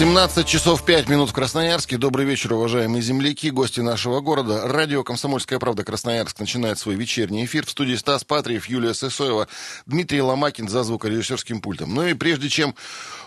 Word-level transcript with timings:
17 0.00 0.46
часов 0.46 0.82
5 0.86 1.10
минут 1.10 1.28
в 1.28 1.34
Красноярске. 1.34 1.98
Добрый 1.98 2.24
вечер, 2.24 2.54
уважаемые 2.54 3.02
земляки, 3.02 3.50
гости 3.50 3.80
нашего 3.80 4.20
города. 4.20 4.66
Радио 4.66 5.04
«Комсомольская 5.04 5.58
правда» 5.58 5.84
Красноярск 5.84 6.40
начинает 6.40 6.78
свой 6.78 6.94
вечерний 6.94 7.44
эфир. 7.44 7.66
В 7.66 7.70
студии 7.70 7.96
Стас 7.96 8.24
Патриев, 8.24 8.64
Юлия 8.64 8.94
Сысоева, 8.94 9.46
Дмитрий 9.84 10.22
Ломакин 10.22 10.70
за 10.70 10.84
звукорежиссерским 10.84 11.60
пультом. 11.60 11.94
Ну 11.94 12.06
и 12.06 12.14
прежде 12.14 12.48
чем 12.48 12.74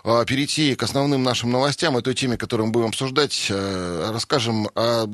э, 0.04 0.26
перейти 0.26 0.74
к 0.74 0.82
основным 0.82 1.22
нашим 1.22 1.52
новостям, 1.52 1.96
и 2.00 2.02
той 2.02 2.16
теме, 2.16 2.38
которую 2.38 2.66
мы 2.66 2.74
будем 2.74 2.88
обсуждать, 2.88 3.50
э, 3.52 4.10
расскажем 4.12 4.68
о 4.74 5.06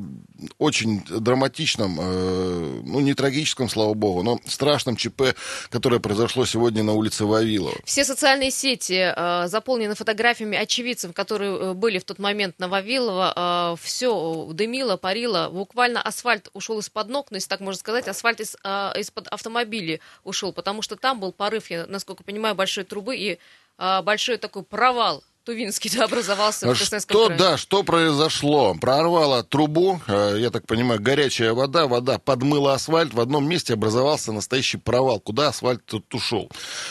очень 0.56 1.04
драматичном, 1.10 1.98
э, 2.00 2.80
ну 2.86 3.00
не 3.00 3.12
трагическом, 3.12 3.68
слава 3.68 3.92
богу, 3.92 4.22
но 4.22 4.40
страшном 4.46 4.96
ЧП, 4.96 5.34
которое 5.68 6.00
произошло 6.00 6.46
сегодня 6.46 6.82
на 6.82 6.94
улице 6.94 7.26
Вавилова. 7.26 7.76
Все 7.84 8.06
социальные 8.06 8.50
сети 8.50 9.12
э, 9.14 9.46
заполнены 9.48 9.94
фотографиями 9.94 10.56
очевидцев, 10.56 11.12
которые 11.12 11.49
э, 11.56 11.72
были 11.74 11.98
в 11.98 12.04
тот 12.04 12.18
момент 12.18 12.58
на 12.58 12.68
Вавилова. 12.68 13.74
Э, 13.74 13.76
все 13.82 14.48
дымило, 14.52 14.96
парило. 14.96 15.48
Буквально 15.50 16.02
асфальт 16.02 16.48
ушел 16.52 16.78
из-под 16.78 17.08
ног, 17.08 17.30
ну, 17.30 17.36
если 17.36 17.48
так 17.48 17.60
можно 17.60 17.78
сказать, 17.78 18.08
асфальт 18.08 18.40
из, 18.40 18.56
э, 18.62 18.92
из-под 18.98 19.28
автомобиля 19.28 20.00
ушел, 20.24 20.52
потому 20.52 20.82
что 20.82 20.96
там 20.96 21.20
был 21.20 21.32
порыв, 21.32 21.70
я, 21.70 21.86
насколько 21.86 22.22
понимаю, 22.22 22.54
большой 22.54 22.84
трубы 22.84 23.16
и 23.16 23.38
э, 23.78 24.02
большой 24.02 24.36
такой 24.38 24.62
провал 24.62 25.22
Тувинский 25.44 25.90
да, 25.96 26.04
образовался 26.04 26.66
в 26.66 26.76
Красноярском 26.76 27.16
Что, 27.16 27.26
крае. 27.26 27.38
да, 27.38 27.56
что 27.56 27.82
произошло? 27.82 28.74
Прорвало 28.80 29.42
трубу, 29.42 30.00
э, 30.06 30.36
я 30.38 30.50
так 30.50 30.66
понимаю, 30.66 31.00
горячая 31.00 31.54
вода, 31.54 31.86
вода 31.86 32.18
подмыла 32.18 32.74
асфальт, 32.74 33.14
в 33.14 33.20
одном 33.20 33.48
месте 33.48 33.74
образовался 33.74 34.32
настоящий 34.32 34.76
провал, 34.76 35.20
куда 35.20 35.48
асфальт 35.48 35.84
тут 35.86 36.12
ушел. 36.14 36.50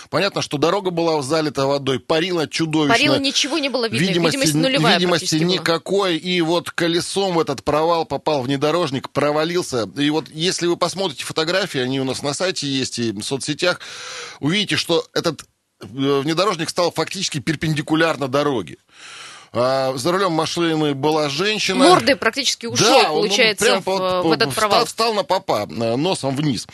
Понятно, 0.10 0.42
что 0.42 0.58
дорога 0.58 0.90
была 0.90 1.22
залита 1.22 1.66
водой, 1.66 2.00
парила 2.00 2.48
чудовищно. 2.48 2.94
Парила 2.94 3.20
ничего 3.20 3.58
не 3.60 3.70
было 3.70 3.88
видно, 3.88 4.06
видимости, 4.06 4.38
видимость 4.38 4.56
нулевая 4.56 4.96
видимости 4.96 5.26
практически 5.26 5.44
была. 5.44 5.54
никакой, 5.54 6.18
и 6.18 6.42
вот 6.42 6.72
колесом 6.72 7.36
в 7.36 7.40
этот 7.40 7.64
провал 7.64 8.06
попал 8.06 8.42
внедорожник, 8.42 9.10
провалился. 9.12 9.90
И 9.98 10.10
вот 10.10 10.26
если 10.30 10.68
вы 10.68 10.78
посмотрите 10.78 11.24
фотографии, 11.24 11.80
они 11.80 12.00
у 12.00 12.04
нас 12.04 12.24
на 12.24 12.34
сайте 12.34 12.68
есть 12.68 13.00
и 13.00 13.12
в 13.12 13.22
соцсетях, 13.22 13.80
увидите, 14.40 14.76
что 14.76 15.06
этот 15.14 15.44
внедорожник 15.82 16.70
стал 16.70 16.92
фактически 16.92 17.40
перпендикулярно 17.40 18.28
дороге. 18.28 18.78
А, 19.52 19.94
за 19.96 20.12
рулем 20.12 20.32
машины 20.34 20.94
была 20.94 21.28
женщина. 21.30 21.84
Мордой 21.88 22.16
практически 22.16 22.68
ушел, 22.68 22.86
Да, 23.02 23.12
он 23.12 23.24
получается, 23.24 23.66
прям 23.66 23.82
в, 23.82 23.84
по- 23.84 24.22
в 24.22 24.32
этот 24.32 24.54
провал. 24.54 24.86
встал 24.86 25.14
на 25.16 25.24
попа, 25.24 25.68
э, 25.70 25.96
носом 25.96 26.36
вниз. 26.36 26.68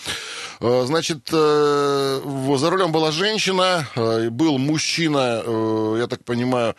Э, 0.60 0.84
Значит, 0.86 1.30
э, 1.32 2.22
за 2.58 2.70
рулем 2.70 2.92
была 2.92 3.12
женщина, 3.12 3.88
э, 3.96 4.30
был 4.30 4.58
мужчина, 4.58 5.42
э, 5.46 5.96
я 6.00 6.08
так 6.08 6.26
понимаю, 6.26 6.76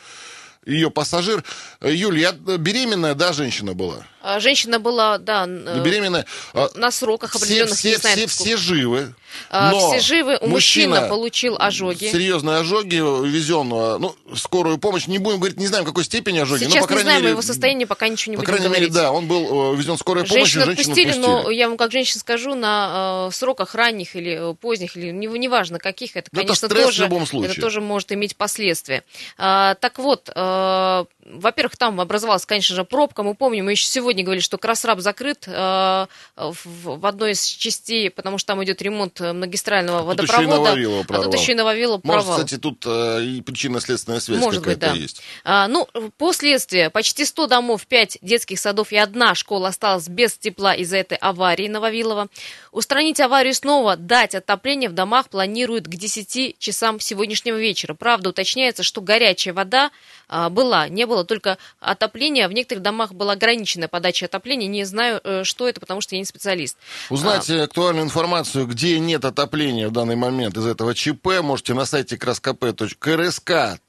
ее 0.67 0.91
пассажир. 0.91 1.43
Э, 1.81 1.91
Юль, 1.95 2.19
я 2.19 2.35
э, 2.47 2.57
беременная, 2.59 3.15
да, 3.15 3.33
женщина 3.33 3.73
была? 3.73 4.05
А, 4.29 4.41
Женщина 4.41 4.81
была, 4.81 5.19
да, 5.19 5.47
э, 5.47 5.83
Беременная. 5.85 6.27
А, 6.53 6.69
на 6.75 6.91
сроках 6.91 7.31
Все, 7.31 7.39
определенных, 7.39 7.77
все, 7.79 7.97
знаю, 7.99 8.17
все, 8.17 8.29
сколько. 8.29 8.45
все 8.45 8.57
живы. 8.57 9.15
А, 9.51 9.71
но 9.71 9.91
все 9.91 10.01
живы. 10.01 10.39
У 10.41 10.49
мужчина 10.49 11.03
получил 11.09 11.57
ожоги. 11.59 12.07
Серьезные 12.11 12.59
ожоги, 12.59 12.97
везен, 12.97 13.69
ну, 13.69 14.17
скорую 14.35 14.79
помощь. 14.79 15.07
Не 15.07 15.19
будем 15.19 15.39
говорить, 15.39 15.59
не 15.59 15.67
знаем, 15.69 15.85
в 15.85 15.89
какой 15.89 16.05
степени 16.05 16.39
ожоги. 16.39 16.65
но, 16.65 16.71
Сейчас 16.71 16.87
по 16.87 16.93
не 16.95 17.01
знаем 17.01 17.21
мере, 17.21 17.31
его 17.33 17.43
состояние, 17.43 17.87
пока 17.87 18.09
ничего 18.09 18.33
не 18.33 18.37
По 18.37 18.41
будем 18.43 18.47
крайней 18.55 18.67
говорить. 18.69 18.89
мере, 18.91 18.95
да, 19.03 19.13
он 19.13 19.27
был 19.29 19.75
э, 19.75 19.77
везен 19.77 19.97
скорой 19.99 20.25
помощи, 20.25 20.55
Женщину 20.55 20.65
женщину 20.65 20.83
отпустили, 20.93 21.11
отпустили. 21.11 21.27
но 21.45 21.51
я 21.51 21.69
вам 21.69 21.77
как 21.77 21.93
женщина 21.93 22.19
скажу, 22.21 22.55
на 22.55 23.27
э, 23.29 23.35
сроках 23.35 23.75
ранних 23.75 24.17
или 24.17 24.51
э, 24.53 24.55
поздних, 24.55 24.97
или 24.97 25.11
не- 25.11 25.27
неважно 25.27 25.79
каких, 25.79 26.17
это, 26.17 26.29
Ну, 26.33 26.41
это 26.41 26.47
конечно, 26.49 26.69
в 26.69 26.73
тоже, 26.73 27.03
любом 27.05 27.27
случае. 27.27 27.53
это 27.53 27.61
тоже 27.61 27.81
может 27.81 28.11
иметь 28.13 28.37
последствия. 28.37 29.05
А, 29.39 29.75
так 29.75 29.99
вот, 29.99 30.31
э, 30.35 31.05
во-первых, 31.27 31.77
там 31.77 32.01
образовалась, 32.01 32.47
конечно 32.47 32.75
же, 32.75 32.85
пробка. 32.85 33.23
Мы 33.23 33.35
помним, 33.35 33.67
мы 33.67 33.73
еще 33.73 33.87
сегодня 33.87 34.16
говорили, 34.23 34.43
что 34.43 34.59
Красраб 34.59 35.01
закрыт 35.01 35.45
э, 35.47 36.07
в, 36.37 36.57
в 36.65 37.07
одной 37.07 37.33
из 37.33 37.45
частей, 37.45 38.11
потому 38.11 38.39
что 38.39 38.49
там 38.49 38.65
идет 38.65 38.81
ремонт 38.83 39.21
э, 39.21 39.33
магистрального 39.33 40.15
Тут 40.15 40.29
еще 40.29 40.43
и 40.43 40.47
водопровода. 40.47 40.71
Нававилова 40.71 41.05
а 41.09 41.23
тут 41.23 41.35
еще 41.35 41.53
и 41.53 41.55
Нававилова 41.55 42.01
Может, 42.03 42.25
провал. 42.25 42.45
кстати, 42.45 42.61
тут 42.61 42.85
э, 42.87 43.25
и 43.25 43.43
причинно-следственная 43.43 44.21
связь 44.21 44.41
Может 44.41 44.63
быть, 44.63 44.75
какая-то 44.75 44.95
да. 44.95 45.01
есть. 45.01 45.23
А, 45.45 45.69
ну, 45.69 45.89
последствия. 46.19 46.91
Почти 46.91 47.25
100 47.25 47.47
домов, 47.47 47.87
5 47.87 48.19
детских 48.23 48.59
садов 48.59 48.93
и 48.93 48.97
одна 48.97 49.35
школа 49.35 49.69
осталась 49.69 50.09
без 50.09 50.37
тепла 50.37 50.75
из-за 50.75 50.99
этой 50.99 51.19
аварии 51.19 51.69
на 51.69 51.81
Вавилова. 51.81 52.29
Устранить 52.73 53.21
аварию 53.21 53.55
снова, 53.55 53.97
дать 53.97 54.35
отопление 54.35 54.91
в 54.91 54.93
домах 54.93 55.29
планируют 55.29 55.87
к 55.87 55.91
10 55.91 56.59
часам 56.59 57.01
сегодняшнего 57.01 57.57
вечера. 57.57 57.95
Правда, 57.95 58.31
уточняется, 58.31 58.83
что 58.83 59.01
горячая 59.01 59.55
вода 59.55 59.91
а, 60.29 60.51
была, 60.51 60.89
не 60.89 61.07
было 61.07 61.25
только 61.25 61.59
отопления. 61.81 62.49
В 62.49 62.53
некоторых 62.53 62.83
домах 62.83 63.13
была 63.13 63.33
ограниченная 63.33 63.89
подача 64.07 64.27
отопления. 64.27 64.69
Не 64.69 64.85
знаю, 64.85 65.21
э, 65.25 65.43
что 65.43 65.69
это, 65.69 65.81
потому 65.81 66.01
что 66.01 66.15
я 66.15 66.21
не 66.21 66.25
специалист. 66.25 66.77
Узнать 67.11 67.51
э, 67.51 67.63
актуальную 67.63 68.05
информацию, 68.05 68.67
где 68.67 69.01
нет 69.01 69.25
отопления 69.25 69.89
в 69.89 69.93
данный 69.93 70.15
момент 70.15 70.57
из 70.57 70.65
этого 70.65 70.95
ЧП, 70.95 71.41
можете 71.43 71.75
на 71.75 71.87
сайте 71.87 72.15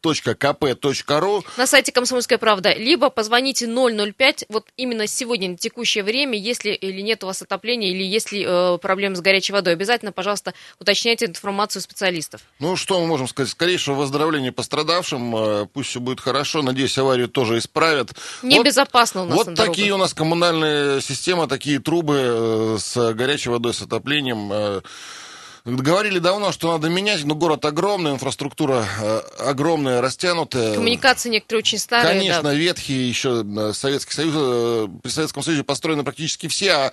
krsk.kp.ru. 0.04 1.46
на 1.58 1.68
сайте 1.68 1.92
«Комсомольская 1.92 2.40
правда», 2.40 2.74
либо 2.74 3.10
позвоните 3.12 3.68
005, 3.68 4.46
вот 4.50 4.66
именно 4.76 5.06
сегодня, 5.06 5.50
на 5.50 5.58
текущее 5.58 6.04
время, 6.04 6.36
если 6.38 6.72
или 6.72 7.02
нет 7.02 7.24
у 7.24 7.28
вас 7.28 7.44
отопления, 7.44 7.92
или 7.92 8.04
если 8.04 8.74
э, 8.76 8.78
проблемы 8.80 9.16
с 9.16 9.22
горячей 9.22 9.54
водой. 9.54 9.74
Обязательно, 9.74 10.12
пожалуйста, 10.12 10.56
уточняйте 10.80 11.26
информацию 11.26 11.82
специалистов. 11.84 12.42
Ну, 12.60 12.76
что 12.76 13.00
мы 13.00 13.06
можем 13.06 13.28
сказать? 13.28 13.52
Скорейшего 13.52 13.96
выздоровления 13.96 14.52
пострадавшим. 14.52 15.36
э, 15.36 15.68
Пусть 15.72 15.90
все 15.90 16.00
будет 16.00 16.20
хорошо. 16.22 16.64
Надеюсь, 16.64 16.98
аварию 16.98 17.28
тоже 17.30 17.60
исправят. 17.60 18.14
Вот- 18.42 18.52
Небезопасно 18.52 19.24
у 19.24 19.26
нас 19.26 19.38
Вот 19.38 19.56
такие 19.56 19.94
у 19.94 19.98
нас 19.98 20.07
коммунальные 20.14 21.02
системы, 21.02 21.48
такие 21.48 21.80
трубы 21.80 22.16
э, 22.20 22.78
с 22.80 23.14
горячей 23.14 23.50
водой, 23.50 23.74
с 23.74 23.82
отоплением. 23.82 24.50
э. 24.52 24.82
Говорили 25.66 26.20
давно, 26.20 26.54
что 26.54 26.72
надо 26.72 26.88
менять, 26.88 27.26
но 27.26 27.36
город 27.36 27.66
огромный, 27.66 28.12
инфраструктура 28.12 28.86
э, 29.02 29.22
огромная, 29.40 30.00
растянутая. 30.00 30.76
Коммуникации 30.76 31.30
некоторые 31.30 31.60
очень 31.60 31.78
старые. 31.78 32.08
Конечно, 32.08 32.44
да. 32.44 32.54
ветхие 32.54 33.10
еще 33.10 33.46
Советский 33.74 34.14
Союз, 34.14 34.90
при 35.04 35.10
Советском 35.10 35.44
Союзе 35.44 35.64
построены 35.64 36.04
практически 36.04 36.48
все, 36.48 36.72
а 36.72 36.92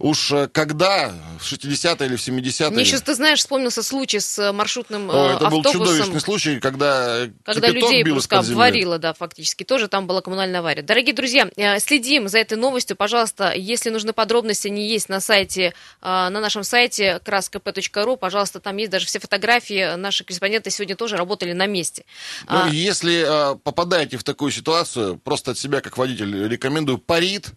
уж 0.00 0.32
э, 0.32 0.48
когда, 0.48 1.12
в 1.38 1.44
60-е 1.44 2.08
или 2.08 2.16
в 2.16 2.20
70-е... 2.20 2.70
Мне 2.70 2.84
сейчас, 2.84 3.02
ты 3.02 3.14
знаешь, 3.14 3.38
вспомнился 3.40 3.82
случай 3.82 4.18
с 4.18 4.38
э, 4.38 4.52
маршрутным 4.52 5.10
э, 5.10 5.14
О, 5.14 5.36
это 5.36 5.48
был 5.50 5.58
автобусом. 5.58 5.86
чудовищный 5.86 6.20
случай, 6.20 6.58
когда, 6.58 7.26
э, 7.26 7.30
Когда 7.44 7.68
людей 7.68 8.02
бил 8.02 8.14
просто 8.14 8.38
обварило, 8.38 8.98
да, 8.98 9.12
фактически. 9.12 9.62
Тоже 9.62 9.88
там 9.88 10.06
была 10.06 10.22
коммунальная 10.22 10.60
авария. 10.60 10.82
Дорогие 10.82 11.14
друзья, 11.14 11.48
э, 11.56 11.78
следим 11.80 12.28
за 12.28 12.38
этой 12.38 12.56
новостью. 12.56 12.96
Пожалуйста, 12.96 13.52
если 13.54 13.90
нужны 13.90 14.12
подробности, 14.12 14.68
они 14.68 14.88
есть 14.88 15.08
на 15.08 15.20
сайте, 15.20 15.66
э, 15.66 15.72
на 16.02 16.30
нашем 16.30 16.64
сайте 16.64 17.20
краскп.ру. 17.20 18.16
Пожалуйста, 18.16 18.58
там 18.60 18.76
есть 18.78 18.90
даже 18.90 19.06
все 19.06 19.20
фотографии. 19.20 19.96
Наши 19.96 20.24
корреспонденты 20.24 20.70
сегодня 20.70 20.96
тоже 20.96 21.16
работали 21.18 21.52
на 21.52 21.66
месте. 21.66 22.04
Ну, 22.48 22.56
А, 22.64 22.68
если 22.70 23.52
э, 23.52 23.56
попадаете 23.56 24.16
в 24.16 24.24
такую 24.24 24.50
ситуацию, 24.50 25.18
просто 25.18 25.50
от 25.50 25.58
себя 25.58 25.82
как 25.82 25.98
водитель 25.98 26.48
рекомендую 26.48 26.98
парит. 26.98 27.48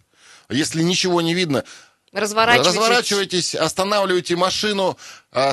Если 0.50 0.82
ничего 0.82 1.22
не 1.22 1.32
видно, 1.32 1.64
разворачивайтесь. 2.14 2.74
разворачивайтесь, 2.76 3.54
останавливайте 3.54 4.36
машину, 4.36 4.96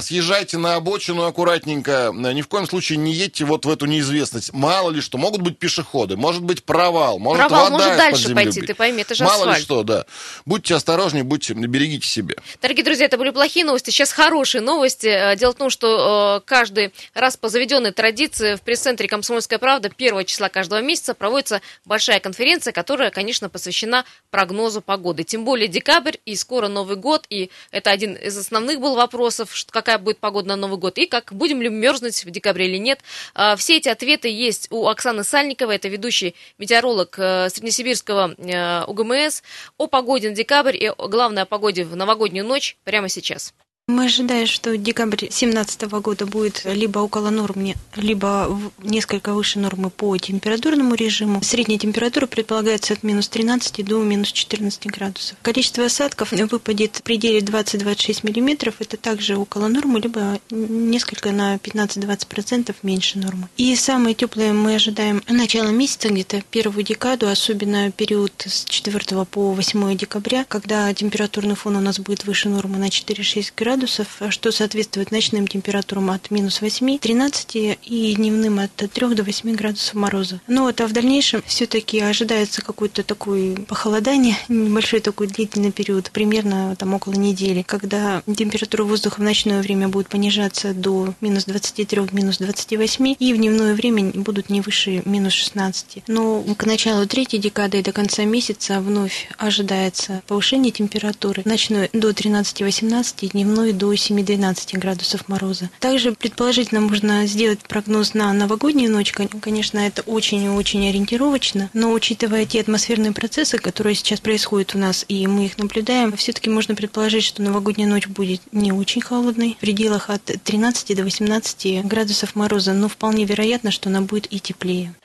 съезжайте 0.02 0.58
на 0.59 0.75
обочину 0.75 1.24
аккуратненько. 1.24 2.12
Э, 2.14 2.34
Ни 2.34 2.42
в 2.44 2.47
коем 2.47 2.68
случае 2.68 2.97
не 3.00 3.14
едьте 3.14 3.46
вот 3.46 3.66
в 3.66 3.69
эту 3.69 3.88
неизвестность. 3.88 4.53
Мало 4.53 4.92
ли 4.92 5.02
что, 5.02 5.18
могут 5.18 5.42
быть 5.42 5.58
пешеходы, 5.58 6.16
может 6.18 6.44
быть 6.44 6.64
провал, 6.64 7.18
может 7.18 7.47
Провал 7.47 7.64
вода 7.72 7.78
может 7.78 7.97
дальше 7.97 8.28
земли 8.28 8.36
пойти, 8.36 8.62
ты 8.62 8.75
пойми, 8.75 9.02
это 9.02 9.16
же 9.16 9.24
Мало 9.24 9.38
асфальт. 9.44 9.58
ли 9.58 9.64
что, 9.64 9.84
да. 9.84 10.06
Будьте 10.46 10.75
осторожнее, 10.75 11.24
будьте, 11.24 11.53
берегите 11.53 12.08
себя. 12.08 12.36
Дорогие 12.62 12.86
друзья, 12.86 13.06
это 13.07 13.18
были 13.18 13.31
плохие 13.31 13.66
новости. 13.66 13.89
Сейчас 13.89 14.12
хорошие 14.12 14.62
новости. 14.62 15.07
Э, 15.07 15.36
Дело 15.36 15.54
в 15.54 15.56
том, 15.56 15.72
что 15.72 16.42
э, 16.44 16.48
каждый 16.48 16.94
раз 17.16 17.36
по 17.36 17.50
заведенной 17.50 17.92
традиции 17.92 18.56
в 18.56 18.62
пресс-центре 18.62 19.07
«Комсомольская 19.07 19.57
правда» 19.57 19.89
1 19.95 20.25
числа 20.25 20.50
каждого 20.50 20.81
месяца 20.81 21.16
проводится 21.16 21.62
большая 21.86 22.19
конференция, 22.19 22.72
которая, 22.72 23.10
конечно, 23.10 23.50
посвящена 23.50 24.06
прогнозу 24.30 24.81
погоды. 24.81 25.24
Тем 25.24 25.44
более 25.44 25.68
декабрь 25.68 26.18
и 26.25 26.36
скоро 26.36 26.68
Новый 26.68 26.98
год. 26.98 27.25
И 27.31 27.50
это 27.72 27.89
один 27.89 28.13
из 28.13 28.38
основных 28.38 28.80
был 28.80 28.95
вопросов, 28.95 29.50
что 29.56 29.70
какая 29.71 29.97
будет 29.97 30.19
погода 30.19 30.50
на 30.50 30.56
Новый 30.56 30.77
год. 30.77 30.97
И 30.97 31.07
как 31.07 31.33
будем 31.33 31.62
ли 31.62 31.69
мерзнуть 31.69 32.23
в 32.23 32.29
декабре 32.29 32.68
или 32.68 32.77
нет. 32.77 33.00
А, 33.33 33.56
Все 33.56 33.77
эти 33.77 33.89
ответы 33.89 34.29
есть 34.29 34.68
у 34.69 34.88
Оксаны 34.88 35.23
Сальниковой. 35.23 35.77
Это 35.77 35.88
ведущий 35.88 36.35
метеоролог 36.57 37.18
э, 37.18 37.50
Среднесибирского 37.50 38.35
э, 38.38 38.83
УГМС. 38.85 39.41
О 39.77 39.88
погоде 39.88 40.29
на 40.29 40.35
декабрь 40.35 40.77
и, 40.77 40.91
главное, 40.97 41.44
о 41.44 41.45
погоде 41.45 41.83
в 41.83 41.95
новогоднюю 41.95 42.45
ночь 42.45 42.77
прямо 42.83 43.09
сейчас. 43.09 43.53
Мы 43.92 44.06
ожидаем, 44.06 44.48
что 44.48 44.78
декабрь 44.78 45.18
2017 45.18 45.81
года 46.01 46.25
будет 46.25 46.62
либо 46.63 47.00
около 47.00 47.30
нормы, 47.30 47.75
либо 47.98 48.57
несколько 48.81 49.33
выше 49.33 49.60
нормы 49.60 49.89
по 49.89 50.18
температурному 50.18 50.95
режиму. 50.95 51.44
Средняя 51.44 51.78
температура 51.78 52.25
предполагается 52.25 52.94
от 52.94 53.04
минус 53.04 53.28
13 53.28 53.83
до 53.86 54.01
минус 54.01 54.31
14 54.31 54.86
градусов. 54.88 55.38
Количество 55.42 55.86
осадков 55.86 56.31
выпадет 56.31 56.98
в 56.98 57.04
пределе 57.04 57.39
20-26 57.39 58.19
миллиметров. 58.24 58.75
Это 58.80 58.95
также 58.95 59.36
около 59.36 59.68
нормы, 59.68 60.00
либо 60.00 60.39
несколько 60.50 61.31
на 61.31 61.57
15-20% 61.57 62.74
меньше 62.83 63.19
нормы. 63.19 63.50
И 63.57 63.75
самые 63.75 64.16
теплые 64.16 64.54
мы 64.54 64.75
ожидаем 64.75 65.22
начало 65.28 65.68
месяца, 65.68 66.07
где-то 66.07 66.42
первую 66.50 66.86
декаду, 66.86 67.28
особенно 67.28 67.92
период 67.92 68.31
с 68.45 68.63
4 68.63 69.25
по 69.25 69.51
8 69.51 69.98
декабря, 69.98 70.45
когда 70.48 70.94
температурный 70.94 71.56
фон 71.56 71.75
у 71.75 71.81
нас 71.81 72.00
будет 72.00 72.24
выше 72.24 72.48
нормы 72.48 72.78
на 72.78 72.88
4-6 72.88 73.51
градусов 73.57 73.70
градусов, 73.71 74.21
что 74.31 74.51
соответствует 74.51 75.12
ночным 75.12 75.47
температурам 75.47 76.12
от 76.12 76.29
минус 76.29 76.59
8, 76.59 77.00
13 77.00 77.77
и 77.81 78.15
дневным 78.15 78.59
от 78.59 78.75
3 78.75 79.15
до 79.15 79.23
8 79.23 79.56
градусов 79.56 79.94
мороза. 79.94 80.41
Но 80.47 80.68
а 80.68 80.88
в 80.88 80.91
дальнейшем 80.91 81.41
все-таки 81.45 82.01
ожидается 82.01 82.62
какое-то 82.62 83.03
такое 83.03 83.56
похолодание, 83.56 84.35
небольшой 84.50 85.00
такой 85.00 85.27
длительный 85.27 85.71
период, 85.71 86.12
примерно 86.12 86.75
там 86.75 86.94
около 86.94 87.13
недели, 87.13 87.62
когда 87.62 88.23
температура 88.25 88.83
воздуха 88.83 89.21
в 89.21 89.23
ночное 89.23 89.62
время 89.62 89.88
будет 89.88 90.09
понижаться 90.09 90.73
до 90.73 91.13
минус 91.21 91.45
23, 91.45 92.09
минус 92.12 92.39
28, 92.39 93.15
и 93.18 93.33
в 93.33 93.38
дневное 93.38 93.73
время 93.73 94.12
будут 94.15 94.50
не 94.50 94.59
выше 94.59 95.01
минус 95.06 95.31
16. 95.31 96.03
Но 96.07 96.44
к 96.57 96.65
началу 96.65 97.06
третьей 97.06 97.39
декады 97.39 97.79
и 97.79 97.83
до 97.83 97.94
конца 97.94 98.25
месяца 98.25 98.81
вновь 98.81 99.29
ожидается 99.38 100.23
повышение 100.27 100.73
температуры 100.73 101.44
ночной 101.45 101.89
до 101.94 102.09
13-18, 102.09 103.29
дневной 103.29 103.61
вплоть 103.62 103.78
до 103.78 103.94
7-12 103.94 104.80
градусов 104.80 105.28
мороза. 105.28 105.69
Также 105.80 106.13
предположительно 106.13 106.81
можно 106.81 107.28
сделать 107.28 107.60
прогноз 107.60 108.13
на 108.16 108.34
новогоднюю 108.34 108.92
ночь. 108.92 109.12
Конечно, 109.12 109.78
это 109.80 110.02
очень 110.04 110.44
и 110.44 110.50
очень 110.50 110.88
ориентировочно, 110.90 111.69
но 111.74 111.92
учитывая 111.92 112.46
те 112.46 112.62
атмосферные 112.62 113.12
процессы, 113.12 113.58
которые 113.58 113.96
сейчас 113.96 114.19
происходят 114.19 114.74
у 114.74 114.80
нас, 114.80 115.06
и 115.08 115.28
мы 115.28 115.46
их 115.46 115.58
наблюдаем, 115.60 116.16
все-таки 116.18 116.50
можно 116.50 116.74
предположить, 116.74 117.24
что 117.24 117.44
новогодняя 117.44 117.88
ночь 117.88 118.08
будет 118.08 118.42
не 118.52 118.72
очень 118.72 119.02
холодной, 119.02 119.56
в 119.58 119.62
пределах 119.62 120.10
от 120.10 120.24
13 120.24 120.96
до 120.96 121.04
18 121.04 121.86
градусов 121.86 122.36
мороза, 122.36 122.74
но 122.74 122.90
вполне 122.90 123.25
вероятно, 123.25 123.69
что 123.69 123.90
она 123.90 124.02
будет 124.02 124.31
и 124.34 124.40
теплее. 124.40 124.96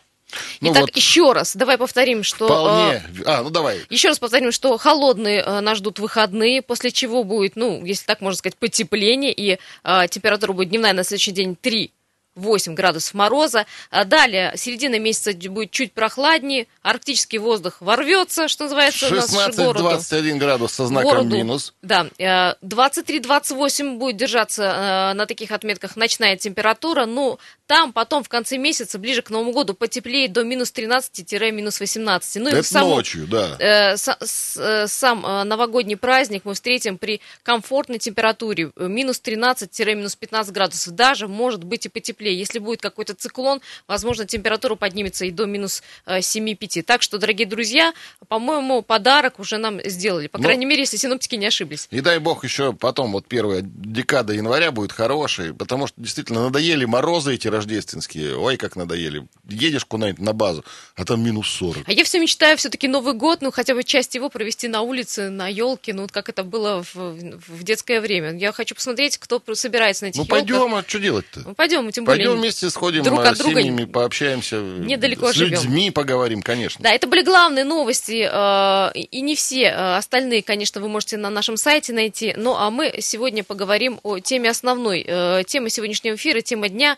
Ну 0.61 0.73
Итак, 0.73 0.82
вот. 0.82 0.96
еще 0.96 1.32
раз, 1.32 1.55
давай 1.55 1.78
повторим, 1.78 2.23
что... 2.23 2.46
Вполне. 2.46 2.94
Э, 2.94 3.23
а, 3.26 3.43
ну 3.43 3.50
давай. 3.50 3.81
Еще 3.90 4.08
раз 4.08 4.19
повторим, 4.19 4.52
что 4.52 4.76
холодные 4.76 5.40
э, 5.40 5.61
нас 5.61 5.78
ждут 5.78 5.99
выходные, 5.99 6.62
после 6.62 6.90
чего 6.90 7.23
будет, 7.23 7.56
ну, 7.56 7.84
если 7.84 8.06
так 8.06 8.20
можно 8.20 8.37
сказать, 8.37 8.56
потепление, 8.56 9.32
и 9.32 9.58
э, 9.84 10.08
температура 10.08 10.52
будет 10.52 10.70
дневная 10.70 10.93
на 10.93 11.05
следующий 11.05 11.32
день 11.32 11.56
3 11.56 11.93
8 12.37 12.75
градусов 12.75 13.15
мороза. 13.15 13.67
А 13.91 14.05
далее, 14.05 14.53
середина 14.56 14.99
месяца 14.99 15.33
будет 15.49 15.71
чуть 15.71 15.93
прохладнее, 15.93 16.67
арктический 16.83 17.38
воздух 17.38 17.81
ворвется, 17.81 18.49
что 18.49 18.65
называется, 18.65 19.09
16-21 19.09 20.37
градус 20.37 20.73
со 20.73 20.87
знаком 20.87 21.11
городу. 21.11 21.37
минус. 21.37 21.75
Да, 21.83 22.06
23-28 22.19 23.94
э, 23.94 23.97
будет 23.97 24.17
держаться 24.17 24.62
э, 24.62 25.15
на 25.15 25.27
таких 25.27 25.50
отметках 25.50 25.97
ночная 25.97 26.37
температура, 26.37 27.06
ну, 27.06 27.38
там 27.67 27.93
потом 27.93 28.23
в 28.23 28.29
конце 28.29 28.59
месяца, 28.59 28.99
ближе 28.99 29.23
к 29.23 29.31
Новому 29.31 29.53
году, 29.53 29.75
потеплеет 29.75 30.33
до 30.33 30.44
минус 30.44 30.73
13-минус 30.73 31.81
18. 31.81 32.43
Ну, 32.43 32.50
Это 32.50 32.62
саму, 32.62 32.97
ночью, 32.97 33.27
да. 33.27 33.56
Э, 33.59 33.97
с, 33.97 34.17
с, 34.21 34.56
э, 34.56 34.87
сам 34.87 35.23
новогодний 35.23 35.97
праздник 35.97 36.43
мы 36.44 36.55
встретим 36.55 36.99
при 36.99 37.21
комфортной 37.43 37.99
температуре, 37.99 38.71
минус 38.77 39.21
13-минус 39.25 40.17
15 40.17 40.53
градусов. 40.53 40.94
Даже, 40.94 41.29
может 41.29 41.65
быть, 41.65 41.87
и 41.87 41.88
потеплее 41.88 42.25
теплее. 42.26 42.38
Если 42.38 42.58
будет 42.58 42.81
какой-то 42.81 43.14
циклон, 43.14 43.61
возможно, 43.87 44.26
температура 44.26 44.75
поднимется 44.75 45.25
и 45.25 45.31
до 45.31 45.46
минус 45.46 45.82
7-5. 46.06 46.81
Э, 46.81 46.82
так 46.82 47.02
что, 47.02 47.19
дорогие 47.19 47.46
друзья, 47.46 47.93
по-моему, 48.28 48.82
подарок 48.82 49.38
уже 49.38 49.58
нам 49.58 49.81
сделали. 49.84 50.26
По 50.26 50.38
Но... 50.38 50.43
Ну, 50.43 50.49
крайней 50.49 50.67
мере, 50.67 50.82
если 50.82 50.96
синоптики 50.96 51.37
не 51.37 51.46
ошиблись. 51.46 51.88
И 51.90 52.00
дай 52.00 52.19
бог 52.19 52.44
еще 52.44 52.73
потом, 52.73 53.12
вот 53.12 53.26
первая 53.26 53.62
декада 53.62 54.32
января 54.32 54.70
будет 54.70 54.93
хорошей, 54.93 55.55
потому 55.55 55.87
что 55.87 56.00
действительно 56.00 56.44
надоели 56.44 56.84
морозы 56.84 57.34
эти 57.34 57.49
рождественские. 57.49 58.37
Ой, 58.37 58.56
как 58.56 58.76
надоели. 58.76 59.26
Едешь 59.49 59.84
куда-нибудь 59.84 60.20
на 60.20 60.32
базу, 60.32 60.64
а 60.94 61.05
там 61.05 61.23
минус 61.23 61.49
40. 61.49 61.84
А 61.87 61.93
я 61.93 62.05
все 62.05 62.19
мечтаю 62.19 62.56
все-таки 62.56 62.88
Новый 62.88 63.14
год, 63.14 63.43
ну, 63.43 63.50
хотя 63.50 63.75
бы 63.75 63.84
часть 63.84 64.14
его 64.14 64.28
провести 64.28 64.69
на 64.69 64.82
улице, 64.82 65.28
на 65.31 65.49
елке, 65.49 65.94
ну, 65.94 66.02
вот 66.02 66.12
как 66.12 66.28
это 66.28 66.44
было 66.44 66.82
в, 66.82 66.94
в 66.94 67.62
детское 67.62 68.00
время. 68.00 68.37
Я 68.37 68.52
хочу 68.52 68.75
посмотреть, 68.75 69.19
кто 69.19 69.43
собирается 69.55 70.05
на 70.05 70.08
этих 70.08 70.20
Ну, 70.20 70.26
пойдем, 70.26 70.75
а 70.75 70.84
что 70.87 70.99
делать-то? 70.99 71.40
Ну, 71.40 71.55
пойдем, 71.55 71.90
тем 71.90 72.05
более 72.05 72.15
Пойдем 72.16 72.40
вместе 72.40 72.70
сходим 72.70 73.02
друг 73.02 73.20
от 73.20 73.38
друга 73.38 73.60
семьями, 73.60 73.84
пообщаемся. 73.84 74.56
Недалеко 74.56 75.32
с 75.32 75.34
живем. 75.34 75.52
людьми 75.52 75.90
поговорим, 75.90 76.42
конечно. 76.42 76.82
Да, 76.82 76.92
это 76.92 77.06
были 77.06 77.22
главные 77.22 77.64
новости, 77.64 78.28
э, 78.30 78.92
и 78.98 79.20
не 79.20 79.34
все 79.34 79.64
э, 79.64 79.96
остальные, 79.96 80.42
конечно, 80.42 80.80
вы 80.80 80.88
можете 80.88 81.16
на 81.16 81.30
нашем 81.30 81.56
сайте 81.56 81.92
найти. 81.92 82.34
Ну, 82.36 82.56
а 82.56 82.70
мы 82.70 82.96
сегодня 83.00 83.44
поговорим 83.44 84.00
о 84.02 84.18
теме 84.18 84.50
основной. 84.50 85.04
Э, 85.06 85.42
тема 85.46 85.70
сегодняшнего 85.70 86.14
эфира, 86.16 86.40
тема 86.40 86.68
дня, 86.68 86.96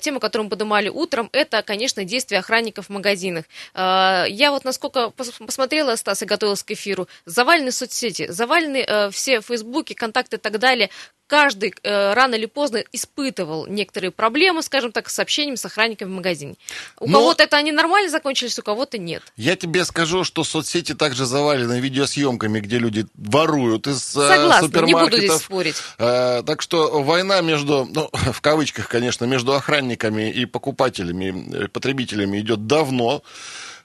тема, 0.00 0.20
которую 0.20 0.44
мы 0.44 0.50
поднимали 0.50 0.88
утром, 0.88 1.28
это, 1.32 1.62
конечно, 1.62 2.04
действия 2.04 2.38
охранников 2.38 2.86
в 2.86 2.90
магазинах. 2.90 3.44
Я 3.74 4.48
вот 4.50 4.64
насколько 4.64 5.10
посмотрела, 5.10 5.96
Стас, 5.96 6.22
и 6.22 6.26
готовилась 6.26 6.62
к 6.62 6.70
эфиру, 6.70 7.08
завалены 7.26 7.72
соцсети, 7.72 8.30
завалены 8.30 9.10
все 9.10 9.40
фейсбуки, 9.40 9.94
контакты 9.94 10.36
и 10.36 10.38
так 10.38 10.58
далее 10.58 10.90
каждый 11.26 11.74
э, 11.82 12.14
рано 12.14 12.34
или 12.34 12.46
поздно 12.46 12.82
испытывал 12.92 13.66
некоторые 13.66 14.10
проблемы, 14.10 14.62
скажем 14.62 14.92
так, 14.92 15.08
с 15.08 15.18
общением 15.18 15.56
с 15.56 15.64
охранниками 15.64 16.10
в 16.10 16.14
магазине. 16.14 16.54
У 17.00 17.08
Но... 17.08 17.18
кого-то 17.18 17.44
это 17.44 17.56
они 17.56 17.72
нормально 17.72 18.10
закончились, 18.10 18.58
у 18.58 18.62
кого-то 18.62 18.98
нет. 18.98 19.22
Я 19.36 19.56
тебе 19.56 19.84
скажу, 19.84 20.24
что 20.24 20.44
соцсети 20.44 20.94
также 20.94 21.26
завалены 21.26 21.80
видеосъемками, 21.80 22.60
где 22.60 22.78
люди 22.78 23.06
воруют 23.14 23.86
из 23.86 24.16
э, 24.16 24.28
Согласна, 24.28 24.66
супермаркетов. 24.66 25.00
не 25.00 25.04
буду 25.04 25.16
здесь 25.18 25.42
спорить. 25.42 25.76
Э, 25.98 26.42
так 26.46 26.62
что 26.62 27.02
война 27.02 27.40
между, 27.40 27.88
ну, 27.90 28.10
в 28.32 28.40
кавычках, 28.40 28.88
конечно, 28.88 29.24
между 29.24 29.54
охранниками 29.54 30.30
и 30.30 30.44
покупателями, 30.44 31.64
э, 31.64 31.68
потребителями 31.68 32.40
идет 32.40 32.66
давно. 32.66 33.22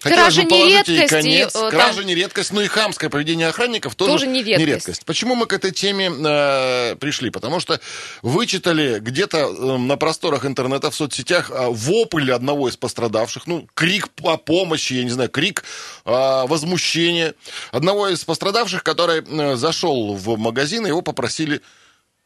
Хотелось 0.01 0.34
Кража 0.34 0.44
не 0.44 0.69
редкость. 0.69 1.10
Конец. 1.10 1.56
И, 1.56 1.69
Кража 1.69 1.98
там... 1.98 2.06
не 2.06 2.16
редкость, 2.16 2.54
но 2.54 2.62
и 2.62 2.68
хамское 2.68 3.10
поведение 3.10 3.50
охранников 3.50 3.96
тоже, 3.96 4.12
тоже 4.13 4.28
не, 4.28 4.40
редкость. 4.40 4.60
не 4.60 4.66
редкость. 4.66 5.06
Почему 5.06 5.36
мы 5.36 5.46
к 5.46 5.51
этой 5.51 5.72
теме 5.72 6.10
э, 6.10 6.96
пришли? 6.96 7.30
Потому 7.30 7.60
что 7.60 7.81
вычитали 8.22 9.00
где-то 9.00 9.38
э, 9.40 9.78
на 9.78 9.98
просторах 9.98 10.46
интернета, 10.46 10.90
в 10.90 10.96
соцсетях 10.96 11.51
э, 11.51 11.68
вопль 11.69 12.31
одного 12.31 12.69
из 12.69 12.78
пострадавших, 12.78 13.46
ну, 13.46 13.68
крик 13.74 14.07
о 14.24 14.38
помощи, 14.38 14.94
я 14.94 15.04
не 15.04 15.10
знаю, 15.10 15.30
крик 15.30 15.66
э, 16.06 16.12
возмущения 16.48 17.36
одного 17.74 18.07
из 18.07 18.24
пострадавших, 18.24 18.84
который 18.84 19.22
э, 19.22 19.56
зашел 19.57 20.16
в 20.16 20.38
магазин, 20.38 20.86
и 20.86 20.90
его 20.90 21.01
попросили 21.01 21.62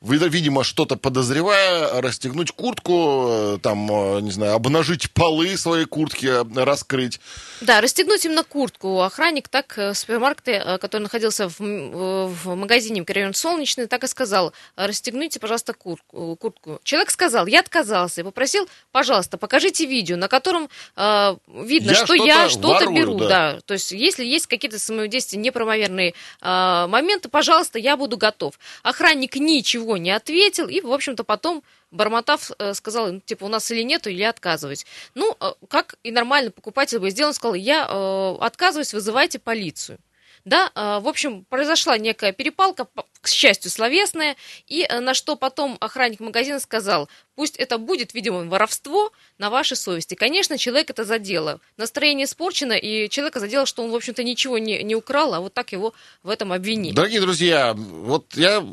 видимо, 0.03 0.63
что-то 0.63 0.97
подозревая, 0.97 2.01
расстегнуть 2.01 2.51
куртку, 2.51 3.25
э, 3.29 3.57
там, 3.61 3.89
э, 3.89 4.21
не 4.21 4.31
знаю, 4.31 4.53
обнажить 4.53 5.11
полы 5.11 5.55
своей 5.57 5.85
куртки, 5.85 6.25
э, 6.25 6.63
раскрыть. 6.63 7.19
Да, 7.61 7.79
расстегнуть 7.79 8.25
именно 8.25 8.43
куртку. 8.43 9.01
Охранник 9.01 9.47
так 9.47 9.77
в 9.77 9.93
супермаркете, 9.95 10.77
который 10.81 11.03
находился 11.03 11.47
в, 11.47 11.59
в 11.59 12.55
магазине 12.55 13.03
в 13.03 13.09
район 13.09 13.33
Солнечный, 13.33 13.87
так 13.87 14.03
и 14.03 14.07
сказал, 14.07 14.53
расстегните, 14.75 15.39
пожалуйста, 15.39 15.73
куртку. 15.73 16.35
куртку. 16.35 16.79
Человек 16.83 17.09
сказал, 17.09 17.47
я 17.47 17.61
отказался 17.61 18.21
и 18.21 18.23
попросил, 18.23 18.67
пожалуйста, 18.91 19.37
покажите 19.37 19.85
видео, 19.85 20.17
на 20.17 20.27
котором 20.27 20.69
э, 20.97 21.35
видно, 21.47 21.91
я 21.91 21.95
что 21.95 22.13
я 22.13 22.49
что-то 22.49 22.91
беру. 22.91 23.19
Да. 23.19 23.27
да. 23.27 23.59
То 23.65 23.73
есть, 23.73 23.91
если 23.91 24.25
есть 24.25 24.47
какие-то 24.47 24.79
самодействия 24.79 25.39
неправомерные 25.39 26.13
э, 26.41 26.87
моменты, 26.87 27.29
пожалуйста, 27.29 27.79
я 27.79 27.95
буду 27.95 28.17
готов. 28.17 28.59
Охранник 28.81 29.35
ничего 29.37 29.92
ничего 29.93 29.97
не 29.97 30.11
ответил, 30.11 30.67
и, 30.67 30.81
в 30.81 30.91
общем-то, 30.91 31.23
потом, 31.23 31.63
бормотав, 31.91 32.51
э, 32.57 32.73
сказал, 32.73 33.19
типа, 33.19 33.45
у 33.45 33.49
нас 33.49 33.71
или 33.71 33.83
нету, 33.83 34.09
или 34.09 34.23
отказываюсь. 34.23 34.85
Ну, 35.15 35.35
э, 35.39 35.53
как 35.69 35.95
и 36.03 36.11
нормальный 36.11 36.51
покупатель 36.51 36.99
бы 36.99 37.09
сделал, 37.09 37.33
сказал, 37.33 37.55
я 37.55 37.87
э, 37.89 38.35
отказываюсь, 38.41 38.93
вызывайте 38.93 39.39
полицию. 39.39 39.97
Да, 40.45 40.71
в 40.75 41.07
общем, 41.07 41.45
произошла 41.45 41.97
некая 41.97 42.33
перепалка, 42.33 42.85
к 43.21 43.29
счастью, 43.29 43.71
словесная, 43.71 44.35
и 44.67 44.85
на 44.99 45.13
что 45.13 45.37
потом 45.37 45.77
охранник 45.79 46.19
магазина 46.19 46.59
сказал, 46.59 47.07
пусть 47.35 47.55
это 47.55 47.77
будет, 47.77 48.13
видимо, 48.13 48.43
воровство 48.43 49.13
на 49.37 49.49
вашей 49.49 49.77
совести. 49.77 50.15
Конечно, 50.15 50.57
человек 50.57 50.89
это 50.89 51.05
задело. 51.05 51.61
Настроение 51.77 52.25
испорчено, 52.25 52.73
и 52.73 53.07
человека 53.07 53.39
задело, 53.39 53.65
что 53.65 53.83
он, 53.83 53.91
в 53.91 53.95
общем-то, 53.95 54.21
ничего 54.21 54.57
не, 54.57 54.83
не 54.83 54.95
украл, 54.95 55.33
а 55.33 55.39
вот 55.39 55.53
так 55.53 55.71
его 55.71 55.93
в 56.23 56.29
этом 56.29 56.51
обвинили. 56.51 56.93
Дорогие 56.93 57.21
друзья, 57.21 57.73
вот 57.73 58.35
я 58.35 58.65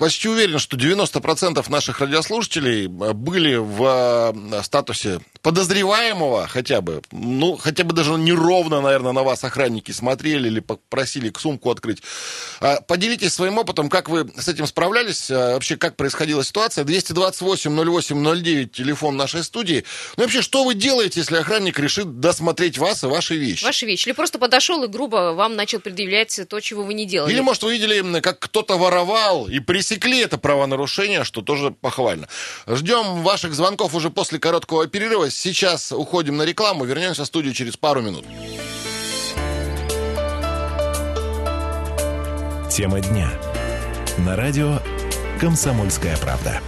почти 0.00 0.28
уверен, 0.28 0.58
что 0.58 0.76
90% 0.78 1.70
наших 1.70 2.00
радиослушателей 2.00 2.86
были 2.86 3.56
в 3.56 4.34
статусе 4.64 5.20
подозреваемого 5.42 6.46
хотя 6.48 6.80
бы, 6.80 7.02
ну, 7.12 7.56
хотя 7.56 7.84
бы 7.84 7.94
даже 7.94 8.12
неровно, 8.12 8.80
наверное, 8.80 9.12
на 9.12 9.22
вас 9.22 9.44
охранники 9.44 9.92
смотрели 9.92 10.48
или 10.48 10.60
попросили 10.60 11.30
сумку 11.36 11.70
открыть. 11.70 12.02
А, 12.60 12.80
поделитесь 12.80 13.32
своим 13.32 13.58
опытом, 13.58 13.88
как 13.88 14.08
вы 14.08 14.30
с 14.38 14.48
этим 14.48 14.66
справлялись, 14.66 15.30
а, 15.30 15.54
вообще, 15.54 15.76
как 15.76 15.96
происходила 15.96 16.42
ситуация. 16.44 16.84
228-08-09, 16.84 18.66
телефон 18.66 19.16
нашей 19.16 19.44
студии. 19.44 19.84
Ну, 20.16 20.24
вообще, 20.24 20.42
что 20.42 20.64
вы 20.64 20.74
делаете, 20.74 21.20
если 21.20 21.36
охранник 21.36 21.78
решит 21.78 22.20
досмотреть 22.20 22.78
вас 22.78 23.04
и 23.04 23.06
ваши 23.06 23.36
вещи? 23.36 23.64
Ваши 23.64 23.86
вещи. 23.86 24.08
Или 24.08 24.14
просто 24.14 24.38
подошел 24.38 24.82
и 24.84 24.88
грубо 24.88 25.32
вам 25.34 25.56
начал 25.56 25.80
предъявлять 25.80 26.40
то, 26.48 26.60
чего 26.60 26.84
вы 26.84 26.94
не 26.94 27.06
делали. 27.06 27.32
Или, 27.32 27.40
может, 27.40 27.62
вы 27.62 27.72
видели, 27.72 28.20
как 28.20 28.38
кто-то 28.38 28.76
воровал 28.76 29.46
и 29.46 29.58
пресекли 29.90 30.20
это 30.20 30.38
правонарушение, 30.38 31.24
что 31.24 31.42
тоже 31.42 31.72
похвально. 31.72 32.28
Ждем 32.66 33.22
ваших 33.22 33.54
звонков 33.54 33.94
уже 33.94 34.10
после 34.10 34.38
короткого 34.38 34.86
перерыва. 34.86 35.30
Сейчас 35.30 35.90
уходим 35.92 36.36
на 36.36 36.44
рекламу, 36.44 36.84
вернемся 36.84 37.24
в 37.24 37.26
студию 37.26 37.54
через 37.54 37.76
пару 37.76 38.00
минут. 38.00 38.24
Тема 42.70 43.00
дня. 43.00 43.32
На 44.18 44.36
радио 44.36 44.78
«Комсомольская 45.40 46.16
правда». 46.18 46.60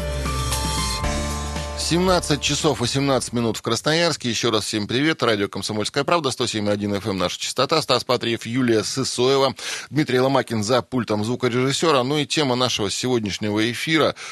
17 1.83 2.41
часов 2.41 2.81
18 2.81 3.33
минут 3.33 3.57
в 3.57 3.63
Красноярске. 3.63 4.31
Еще 4.31 4.51
раз 4.51 4.65
всем 4.65 4.87
привет. 4.87 5.21
Радио 5.23 5.49
«Комсомольская 5.49 6.05
правда», 6.05 6.29
107.1 6.29 7.01
FM 7.01 7.11
эм, 7.11 7.19
наша 7.19 7.41
частота. 7.41 7.83
Стас 7.83 8.05
Патриев, 8.05 8.47
Юлия 8.47 8.85
Сысоева, 8.85 9.55
Дмитрий 9.91 10.21
Ломакин 10.21 10.63
за 10.63 10.81
пультом 10.81 11.25
звукорежиссера. 11.25 12.05
Ну 12.05 12.19
и 12.19 12.25
тема 12.25 12.55
нашего 12.55 12.89
сегодняшнего 12.89 13.71
эфира– 13.71 14.15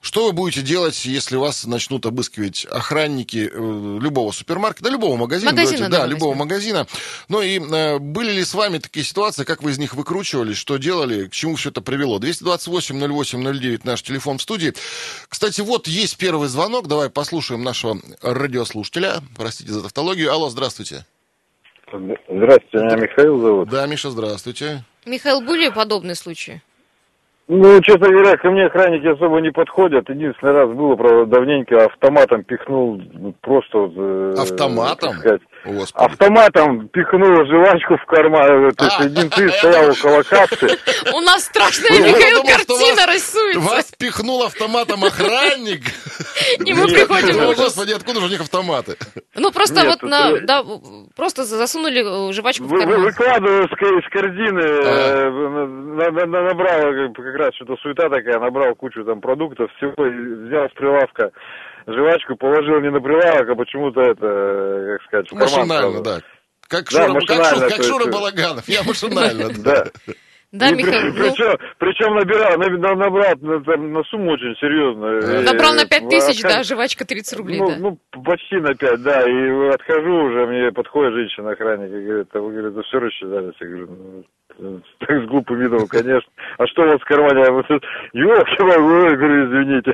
что 0.00 0.26
вы 0.26 0.32
будете 0.32 0.62
делать, 0.62 1.04
если 1.04 1.36
вас 1.36 1.66
начнут 1.66 2.06
обыскивать 2.06 2.64
охранники 2.64 3.50
э, 3.52 3.98
любого 4.00 4.32
супермаркета, 4.32 4.88
любого 4.88 5.16
магазина, 5.16 5.50
магазина 5.50 5.88
давайте, 5.88 5.96
да, 5.98 6.06
любого 6.06 6.34
магазина. 6.34 6.86
Ну 7.28 7.42
и 7.42 7.60
э, 7.60 7.98
были 7.98 8.32
ли 8.32 8.44
с 8.44 8.54
вами 8.54 8.78
такие 8.78 9.04
ситуации, 9.04 9.44
как 9.44 9.62
вы 9.62 9.72
из 9.72 9.78
них 9.78 9.94
выкручивались, 9.94 10.56
что 10.56 10.78
делали, 10.78 11.26
к 11.26 11.32
чему 11.32 11.56
все 11.56 11.68
это 11.68 11.82
привело? 11.82 12.18
228-08-09 12.18 13.80
наш 13.84 14.02
телефон 14.02 14.38
в 14.38 14.42
студии. 14.42 14.72
Кстати, 15.28 15.60
вот 15.60 15.86
есть 15.86 16.16
первый 16.16 16.48
звонок, 16.48 16.88
давай 16.88 17.10
послушаем 17.10 17.62
нашего 17.62 17.98
радиослушателя, 18.22 19.20
простите 19.36 19.70
за 19.72 19.82
тавтологию. 19.82 20.32
Алло, 20.32 20.48
здравствуйте. 20.48 21.04
Здравствуйте, 21.92 22.78
меня 22.78 22.96
Михаил 22.96 23.38
зовут. 23.38 23.68
Да, 23.68 23.86
Миша, 23.86 24.10
здравствуйте. 24.10 24.84
Михаил, 25.04 25.40
были 25.40 25.70
подобные 25.70 26.14
случаи? 26.14 26.62
Ну, 27.52 27.80
честно 27.80 28.08
говоря, 28.08 28.36
ко 28.36 28.48
мне 28.48 28.66
охранники 28.66 29.06
особо 29.08 29.40
не 29.40 29.50
подходят. 29.50 30.08
Единственный 30.08 30.52
раз 30.52 30.70
было, 30.70 30.94
правда, 30.94 31.26
давненько 31.26 31.86
автоматом 31.86 32.44
пихнул 32.44 33.02
просто 33.40 33.76
вот... 33.76 33.92
Э, 33.96 34.34
автоматом? 34.38 35.14
Сказать, 35.14 35.40
автоматом 35.94 36.88
пихнул 36.88 37.44
жвачку 37.46 37.96
в 37.96 38.04
карман. 38.06 38.70
То 38.72 38.84
есть 38.84 39.00
один 39.00 39.30
ты 39.30 39.48
стоял 39.50 39.90
около 39.90 40.22
кассы. 40.22 40.78
У 41.12 41.20
нас 41.20 41.44
страшная, 41.44 41.98
Михаил, 41.98 42.42
картина 42.42 43.12
рисуется. 43.12 43.60
Вас 43.60 43.92
пихнул 43.98 44.42
автоматом 44.42 45.04
охранник? 45.04 45.82
И 46.64 46.72
мы 46.72 46.86
приходим 46.86 47.40
О, 47.40 47.54
Господи, 47.54 47.92
откуда 47.92 48.20
же 48.20 48.26
у 48.26 48.28
них 48.30 48.40
автоматы? 48.40 48.96
Ну, 49.34 49.52
просто 49.52 49.84
вот 49.84 50.02
на... 50.02 50.40
Да, 50.40 50.64
просто 51.16 51.44
засунули 51.44 52.30
э, 52.30 52.32
жвачку 52.32 52.64
в 52.64 52.78
карман. 52.78 53.02
Выкладываю 53.02 53.64
из 53.64 54.08
корзины, 54.10 54.60
э, 54.60 55.30
набрал 56.26 57.12
как 57.14 57.34
раз 57.36 57.54
что-то 57.54 57.76
суета 57.82 58.08
такая, 58.08 58.38
набрал 58.38 58.74
кучу 58.74 59.04
там 59.04 59.20
продуктов, 59.20 59.70
всего, 59.76 59.92
взял 60.46 60.68
с 60.68 60.72
прилавка 60.72 61.30
жвачку, 61.92 62.36
положил 62.36 62.80
не 62.80 62.90
на 62.90 63.00
прилавок, 63.00 63.48
а 63.48 63.54
почему-то 63.54 64.00
это, 64.00 64.98
как 64.98 65.02
сказать, 65.06 65.26
в 65.26 65.30
карман. 65.30 65.48
Машинально, 65.48 66.02
да. 66.02 66.20
Как, 66.68 66.88
да, 66.90 67.08
Шура, 67.08 67.20
как, 67.26 67.44
Шура, 67.44 67.68
как 67.68 67.82
Шура 67.82 68.10
Балаганов, 68.10 68.68
я 68.68 68.82
машинально. 68.86 69.50
Да. 69.58 69.84
Да, 70.52 70.72
Михаил. 70.72 71.14
Причем, 71.14 71.50
ну... 71.50 71.68
причем 71.78 72.14
набирал, 72.14 72.58
набрал 72.96 73.34
на, 73.40 73.76
на 73.76 74.04
сумму 74.04 74.32
очень 74.32 74.56
серьезную. 74.56 75.44
Набрал 75.44 75.74
на 75.74 75.86
5 75.86 76.08
тысяч, 76.08 76.42
да, 76.42 76.64
жвачка 76.64 77.04
30 77.04 77.38
рублей, 77.38 77.60
ну, 77.60 77.68
да. 77.68 77.76
Ну, 77.78 77.98
почти 78.24 78.56
на 78.56 78.74
5, 78.74 79.02
да. 79.02 79.22
И 79.30 79.68
отхожу 79.72 80.12
уже, 80.24 80.46
мне 80.46 80.72
подходит 80.72 81.14
женщина-охранник 81.14 81.92
и 81.92 82.04
говорит, 82.04 82.28
а 82.32 82.40
вы, 82.40 82.52
говорит, 82.52 82.74
ну 82.74 82.82
все 82.82 82.98
рассчитались. 82.98 83.54
Я 83.60 83.66
говорю, 83.66 83.86
ну, 83.90 84.24
так 84.98 85.24
с 85.24 85.28
глупым 85.28 85.58
видом, 85.60 85.86
конечно. 85.86 86.28
А 86.58 86.66
что 86.66 86.82
у 86.82 86.86
вас 86.86 87.00
в 87.00 87.04
кармане? 87.04 87.40
Я 87.40 87.46
говорю, 87.46 89.16
говорю, 89.16 89.46
извините. 89.46 89.92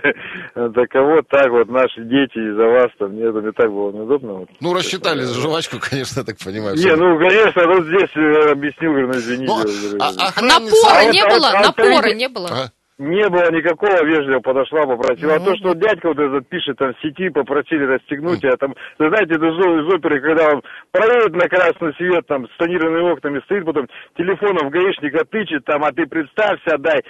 Так 0.54 0.94
а 0.94 1.02
вот 1.02 1.28
так 1.28 1.50
вот 1.50 1.68
наши 1.68 2.02
дети 2.04 2.38
из-за 2.38 2.64
вас 2.64 2.90
там, 2.98 3.12
мне 3.12 3.24
это 3.24 3.40
не 3.40 3.52
так 3.52 3.70
было 3.70 3.92
неудобно. 3.92 4.46
Ну, 4.60 4.74
рассчитали 4.74 5.22
за 5.22 5.40
жвачку, 5.40 5.78
конечно, 5.80 6.24
так 6.24 6.36
понимаю. 6.38 6.76
Не, 6.76 6.96
ну, 6.96 7.18
конечно, 7.18 7.66
вот 7.66 7.84
здесь 7.86 8.10
э, 8.16 8.52
объяснил, 8.52 8.90
говорю, 8.90 9.08
ну, 9.08 9.14
извините. 9.14 9.52
Ну, 9.52 9.98
а, 10.00 10.10
а, 10.36 10.42
напора 10.42 11.12
не 11.12 11.24
было, 11.24 11.50
напора 11.62 12.14
не 12.14 12.28
было. 12.28 12.70
Не 12.98 13.28
было 13.28 13.52
никакого 13.52 14.02
вежливо 14.06 14.40
подошла, 14.40 14.86
попросила. 14.86 15.34
А 15.34 15.38
то, 15.38 15.54
что 15.56 15.74
дядька 15.74 16.08
вот 16.08 16.18
этот 16.18 16.48
пишет 16.48 16.78
там 16.78 16.94
в 16.94 17.00
сети, 17.02 17.28
попросили 17.28 17.84
расстегнуть, 17.84 18.42
а 18.44 18.56
там, 18.56 18.74
вы 18.98 19.08
знаете, 19.08 19.34
это 19.34 19.48
из 19.48 19.94
оперы, 19.94 20.20
когда 20.22 20.54
он 20.54 20.62
проедет 20.92 21.34
на 21.34 21.46
красный 21.46 21.92
свет, 21.96 22.26
там, 22.26 22.48
с 22.48 22.56
тонированными 22.56 23.12
окнами 23.12 23.40
стоит, 23.40 23.66
потом 23.66 23.86
телефоном 24.16 24.70
гаишника 24.70 25.26
тычет, 25.26 25.66
там, 25.66 25.84
а 25.84 25.92
ты 25.92 26.06
представься, 26.06 26.78
дай, 26.78 27.02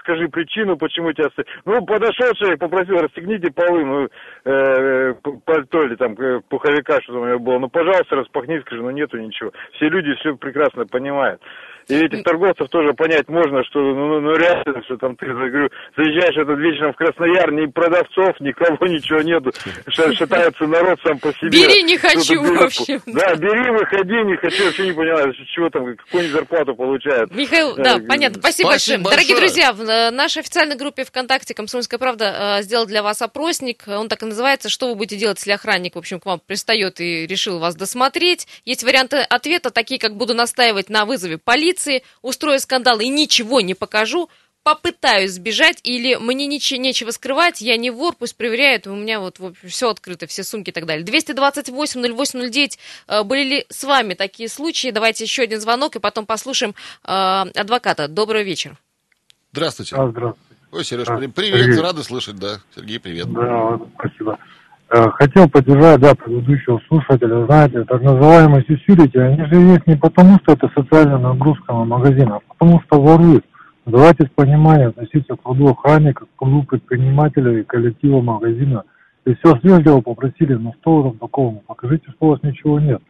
скажи 0.00 0.28
причину, 0.28 0.76
почему 0.76 1.10
тебя... 1.14 1.30
Ну, 1.64 1.86
подошел 1.86 2.34
человек, 2.34 2.60
попросил, 2.60 2.96
расстегните 2.96 3.50
полы, 3.50 3.84
ну, 3.86 4.08
э, 4.44 5.14
пальто 5.46 5.84
или 5.84 5.94
там 5.94 6.16
пуховика, 6.50 7.00
что 7.00 7.18
у 7.18 7.24
меня 7.24 7.38
было, 7.38 7.58
ну, 7.58 7.70
пожалуйста, 7.70 8.16
распахни, 8.16 8.60
скажи, 8.60 8.82
ну, 8.82 8.90
нету 8.90 9.16
ничего. 9.16 9.52
Все 9.76 9.88
люди 9.88 10.14
все 10.16 10.36
прекрасно 10.36 10.84
понимают. 10.84 11.40
И 11.88 11.94
этих 11.94 12.22
торговцев 12.22 12.68
тоже 12.68 12.92
понять 12.94 13.28
можно, 13.28 13.64
что 13.64 13.80
ну, 13.80 14.06
ну, 14.08 14.20
ну 14.20 14.36
реально, 14.36 14.82
что 14.84 14.96
там 14.96 15.16
ты 15.16 15.26
говорю, 15.26 15.68
заезжаешь 15.96 16.36
этот 16.36 16.58
вечером 16.58 16.92
в 16.92 16.96
Краснояр, 16.96 17.52
ни 17.52 17.66
продавцов, 17.66 18.38
никого, 18.40 18.86
ничего 18.86 19.20
нету. 19.22 19.50
Шатается 19.90 20.66
народ 20.66 20.98
сам 21.04 21.18
по 21.18 21.32
себе. 21.34 21.50
Бери, 21.50 21.82
не 21.82 21.96
хочу, 21.96 22.40
в 22.40 22.62
общем. 22.62 23.00
Да, 23.06 23.34
бери, 23.34 23.70
выходи, 23.70 24.14
не 24.24 24.36
хочу, 24.36 24.64
вообще 24.64 24.86
не 24.86 24.92
понимаю, 24.92 25.34
чего 25.54 25.68
там, 25.70 25.96
какую-нибудь 25.96 26.32
зарплату 26.32 26.74
получает. 26.74 27.34
Михаил, 27.34 27.74
да, 27.76 27.98
да 27.98 28.04
понятно, 28.06 28.38
спасибо, 28.40 28.68
спасибо 28.68 28.68
большое. 28.68 28.98
большое. 28.98 29.16
Дорогие 29.16 29.36
друзья, 29.36 29.72
в 29.72 29.82
э, 29.82 30.10
нашей 30.10 30.40
официальной 30.40 30.76
группе 30.76 31.04
ВКонтакте 31.04 31.54
«Комсомольская 31.54 31.98
правда» 31.98 32.58
э, 32.58 32.62
сделал 32.62 32.86
для 32.86 33.02
вас 33.02 33.22
опросник, 33.22 33.84
он 33.88 34.08
так 34.08 34.22
и 34.22 34.26
называется 34.26 34.68
«Что 34.68 34.88
вы 34.88 34.94
будете 34.94 35.16
делать, 35.16 35.38
если 35.38 35.52
охранник, 35.52 35.96
в 35.96 35.98
общем, 35.98 36.20
к 36.20 36.26
вам 36.26 36.40
пристает 36.44 37.00
и 37.00 37.26
решил 37.26 37.58
вас 37.58 37.74
досмотреть?» 37.74 38.46
Есть 38.64 38.84
варианты 38.84 39.18
ответа, 39.18 39.70
такие 39.70 39.98
как 39.98 40.14
«Буду 40.16 40.34
настаивать 40.34 40.88
на 40.88 41.04
вызове 41.04 41.38
полиции», 41.38 41.69
полиции, 41.70 42.02
устрою 42.22 42.60
скандал 42.60 43.00
и 43.00 43.08
ничего 43.08 43.60
не 43.60 43.74
покажу, 43.74 44.28
попытаюсь 44.62 45.32
сбежать 45.32 45.80
или 45.84 46.16
мне 46.16 46.46
ничего, 46.46 46.80
нечего 46.80 47.10
скрывать, 47.12 47.60
я 47.60 47.76
не 47.76 47.90
вор, 47.90 48.14
пусть 48.18 48.36
проверяют, 48.36 48.86
у 48.86 48.94
меня 48.94 49.20
вот, 49.20 49.38
вот 49.38 49.54
все 49.64 49.88
открыто, 49.88 50.26
все 50.26 50.42
сумки 50.44 50.70
и 50.70 50.72
так 50.72 50.84
далее. 50.84 51.04
228-08-09, 51.04 52.78
э, 53.08 53.22
были 53.22 53.42
ли 53.42 53.66
с 53.70 53.84
вами 53.84 54.14
такие 54.14 54.48
случаи? 54.48 54.90
Давайте 54.90 55.24
еще 55.24 55.42
один 55.42 55.60
звонок 55.60 55.96
и 55.96 55.98
потом 56.00 56.26
послушаем 56.26 56.74
э, 57.04 57.08
адвоката. 57.08 58.06
Добрый 58.08 58.44
вечер. 58.44 58.76
Здравствуйте. 59.52 59.96
А, 59.96 60.08
здравствуйте. 60.08 60.50
Ой, 60.72 60.84
Сереж, 60.84 61.06
привет, 61.08 61.34
привет, 61.34 61.80
рады 61.80 62.02
слышать, 62.04 62.36
да. 62.36 62.60
Сергей, 62.76 63.00
привет. 63.00 63.32
Да, 63.32 63.80
спасибо. 63.98 64.38
Э, 64.92 65.08
хотел 65.10 65.48
поддержать, 65.48 66.00
да, 66.00 66.16
предыдущего 66.16 66.80
слушателя, 66.88 67.46
знаете, 67.46 67.84
так 67.84 68.02
называемые 68.02 68.64
security, 68.64 69.20
они 69.20 69.44
же 69.46 69.54
есть 69.54 69.86
не 69.86 69.94
потому, 69.94 70.38
что 70.42 70.54
это 70.54 70.68
социальная 70.74 71.18
нагрузка 71.18 71.72
на 71.72 71.84
магазин, 71.84 72.32
а 72.32 72.40
потому 72.40 72.80
что 72.82 73.00
воруют. 73.00 73.44
Давайте 73.86 74.26
с 74.26 74.30
пониманием 74.30 74.88
относиться 74.88 75.36
к 75.36 75.42
труду 75.42 75.68
охранника, 75.68 76.24
к 76.24 76.38
труду 76.40 76.64
предпринимателя 76.64 77.60
и 77.60 77.62
коллектива 77.62 78.20
магазина. 78.20 78.82
И 79.26 79.34
все 79.34 79.56
вежливо 79.62 80.00
попросили, 80.00 80.54
ну 80.54 80.74
что 80.80 80.96
вы 80.96 81.10
там 81.10 81.18
такого, 81.18 81.54
покажите, 81.68 82.10
что 82.10 82.26
у 82.26 82.28
вас 82.30 82.42
ничего 82.42 82.80
нет. 82.80 83.00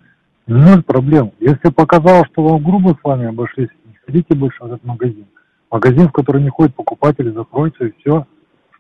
Ноль 0.46 0.82
проблем. 0.82 1.32
Если 1.40 1.70
показал, 1.70 2.26
что 2.26 2.42
вам 2.42 2.62
грубо 2.62 2.90
с 2.90 3.02
вами 3.02 3.28
обошлись, 3.28 3.70
не 3.86 3.94
ходите 4.04 4.34
больше 4.34 4.62
в 4.62 4.66
этот 4.66 4.84
магазин. 4.84 5.24
Магазин, 5.70 6.08
в 6.08 6.12
который 6.12 6.42
не 6.42 6.50
ходят 6.50 6.74
покупатели, 6.74 7.30
закройте 7.30 7.88
и 7.88 7.94
все. 8.00 8.26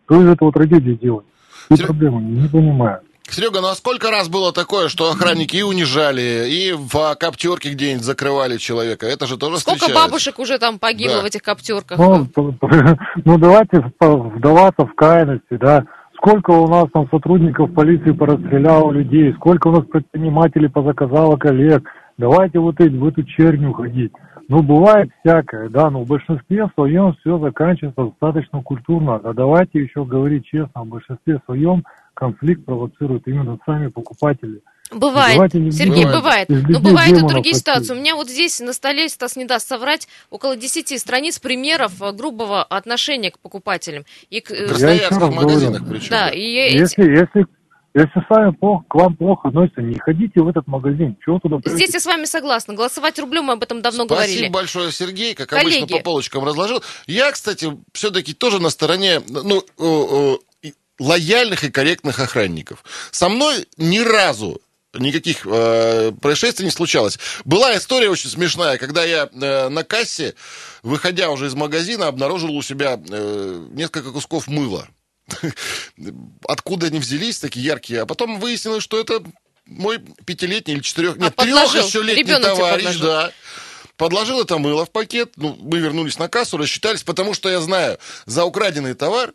Что 0.04 0.20
из 0.20 0.28
этого 0.28 0.52
трагедии 0.52 0.98
делать? 1.00 1.24
И 1.70 1.76
Сер... 1.76 1.86
проблема, 1.86 2.20
не 2.20 2.48
понимаю. 2.48 3.00
Серега, 3.30 3.60
ну 3.60 3.68
а 3.68 3.74
сколько 3.74 4.10
раз 4.10 4.28
было 4.28 4.52
такое, 4.52 4.88
что 4.88 5.10
охранники 5.10 5.56
и 5.56 5.62
унижали, 5.62 6.48
и 6.48 6.72
в 6.72 7.14
коптерке 7.14 7.70
где-нибудь 7.70 8.04
закрывали 8.04 8.56
человека? 8.56 9.06
Это 9.06 9.26
же 9.26 9.36
тоже 9.36 9.58
Сколько 9.58 9.78
встречается. 9.78 10.08
бабушек 10.08 10.38
уже 10.38 10.58
там 10.58 10.78
погибло 10.78 11.18
да. 11.18 11.22
в 11.22 11.24
этих 11.26 11.42
коптерках? 11.42 11.98
Ну, 11.98 12.26
ну, 13.24 13.38
давайте 13.38 13.84
вдаваться 14.00 14.84
в 14.84 14.94
крайности, 14.94 15.56
да. 15.60 15.84
Сколько 16.16 16.50
у 16.50 16.68
нас 16.68 16.86
там 16.92 17.08
сотрудников 17.10 17.72
полиции 17.72 18.10
порасстреляло 18.10 18.90
людей, 18.90 19.32
сколько 19.34 19.68
у 19.68 19.72
нас 19.72 19.84
предпринимателей 19.86 20.68
позаказало 20.68 21.36
коллег. 21.36 21.82
Давайте 22.18 22.58
вот 22.58 22.78
эти, 22.80 22.94
в 22.94 23.06
эту 23.06 23.22
черню 23.22 23.72
ходить. 23.72 24.12
Ну, 24.50 24.62
бывает 24.64 25.08
всякое, 25.24 25.68
да, 25.68 25.90
но 25.90 26.02
в 26.02 26.08
большинстве 26.08 26.68
своем 26.74 27.14
все 27.20 27.38
заканчивается 27.38 28.02
достаточно 28.02 28.60
культурно. 28.62 29.20
А 29.22 29.32
давайте 29.32 29.78
еще 29.80 30.04
говорить 30.04 30.44
честно, 30.44 30.82
в 30.82 30.86
большинстве 30.88 31.40
своем 31.46 31.84
конфликт 32.14 32.64
провоцируют 32.64 33.28
именно 33.28 33.58
сами 33.64 33.86
покупатели. 33.86 34.60
Бывает, 34.92 35.34
Давайте 35.34 35.60
не 35.60 35.70
Сергей, 35.70 36.04
бывает. 36.04 36.48
бывает. 36.48 36.50
Из 36.50 36.68
Но 36.68 36.80
бывают 36.80 37.12
и 37.16 37.20
другие 37.20 37.34
почти. 37.54 37.58
ситуации. 37.60 37.92
У 37.94 37.96
меня 37.96 38.16
вот 38.16 38.28
здесь 38.28 38.58
на 38.58 38.72
столе, 38.72 39.08
Стас 39.08 39.36
не 39.36 39.44
даст 39.44 39.68
соврать, 39.68 40.08
около 40.30 40.56
10 40.56 40.98
страниц 40.98 41.38
примеров 41.38 42.02
э, 42.02 42.10
грубого 42.10 42.64
отношения 42.64 43.30
к 43.30 43.38
покупателям. 43.38 44.02
И 44.30 44.40
к, 44.40 44.50
э, 44.50 44.64
В 44.66 44.68
красноярских 44.70 45.16
раз 45.20 45.32
магазинах 45.36 45.82
причем. 45.88 46.10
да, 46.10 46.30
и 46.30 46.40
эти- 46.54 46.76
Если, 46.78 47.04
если, 47.94 48.08
если 48.08 48.26
сами 48.28 48.50
плохо, 48.52 48.84
к 48.88 48.94
вам 48.94 49.16
плохо 49.16 49.48
относятся, 49.48 49.82
не 49.82 49.98
ходите 49.98 50.40
в 50.40 50.48
этот 50.48 50.66
магазин. 50.66 51.16
Чего 51.24 51.38
туда 51.38 51.56
придете? 51.56 51.76
Здесь 51.76 51.94
я 51.94 52.00
с 52.00 52.06
вами 52.06 52.24
согласна. 52.24 52.74
Голосовать 52.74 53.18
рублем 53.18 53.44
мы 53.44 53.54
об 53.54 53.62
этом 53.62 53.82
давно 53.82 54.04
Спасибо 54.04 54.16
говорили. 54.16 54.48
большое, 54.48 54.92
Сергей, 54.92 55.34
как 55.34 55.48
Коллеги. 55.48 55.78
обычно 55.78 55.96
по 55.98 56.02
полочкам 56.02 56.44
разложил. 56.44 56.82
Я, 57.06 57.32
кстати, 57.32 57.76
все-таки 57.92 58.32
тоже 58.34 58.60
на 58.60 58.70
стороне 58.70 59.20
ну, 59.28 59.62
э, 59.78 60.36
э, 60.64 60.70
лояльных 60.98 61.64
и 61.64 61.70
корректных 61.70 62.20
охранников. 62.20 62.84
Со 63.10 63.28
мной 63.28 63.66
ни 63.76 63.98
разу 63.98 64.60
никаких 64.94 65.46
э, 65.46 66.12
происшествий 66.20 66.64
не 66.64 66.72
случалось. 66.72 67.18
Была 67.44 67.76
история 67.76 68.10
очень 68.10 68.30
смешная, 68.30 68.76
когда 68.78 69.04
я 69.04 69.28
э, 69.32 69.68
на 69.68 69.84
кассе, 69.84 70.34
выходя 70.82 71.30
уже 71.30 71.46
из 71.46 71.54
магазина, 71.54 72.08
обнаружил 72.08 72.54
у 72.54 72.62
себя 72.62 73.00
э, 73.08 73.66
несколько 73.72 74.10
кусков 74.10 74.48
мыла. 74.48 74.88
Откуда 76.48 76.86
они 76.86 76.98
взялись, 76.98 77.38
такие 77.38 77.64
яркие. 77.64 78.02
А 78.02 78.06
потом 78.06 78.38
выяснилось, 78.40 78.82
что 78.82 78.98
это 78.98 79.22
мой 79.66 79.98
пятилетний 80.24 80.74
или 80.74 80.82
четырех... 80.82 81.16
А, 81.16 81.20
Нет, 81.20 81.36
трех 81.36 81.74
еще 81.74 82.02
летний 82.02 82.24
товарищ, 82.24 82.84
подложил. 82.84 83.06
да. 83.06 83.32
Подложил 83.96 84.40
это 84.40 84.56
мыло 84.56 84.86
в 84.86 84.90
пакет. 84.90 85.32
Ну, 85.36 85.56
мы 85.60 85.78
вернулись 85.78 86.18
на 86.18 86.28
кассу, 86.28 86.56
рассчитались, 86.56 87.02
потому 87.02 87.34
что 87.34 87.50
я 87.50 87.60
знаю, 87.60 87.98
за 88.24 88.44
украденный 88.44 88.94
товар, 88.94 89.34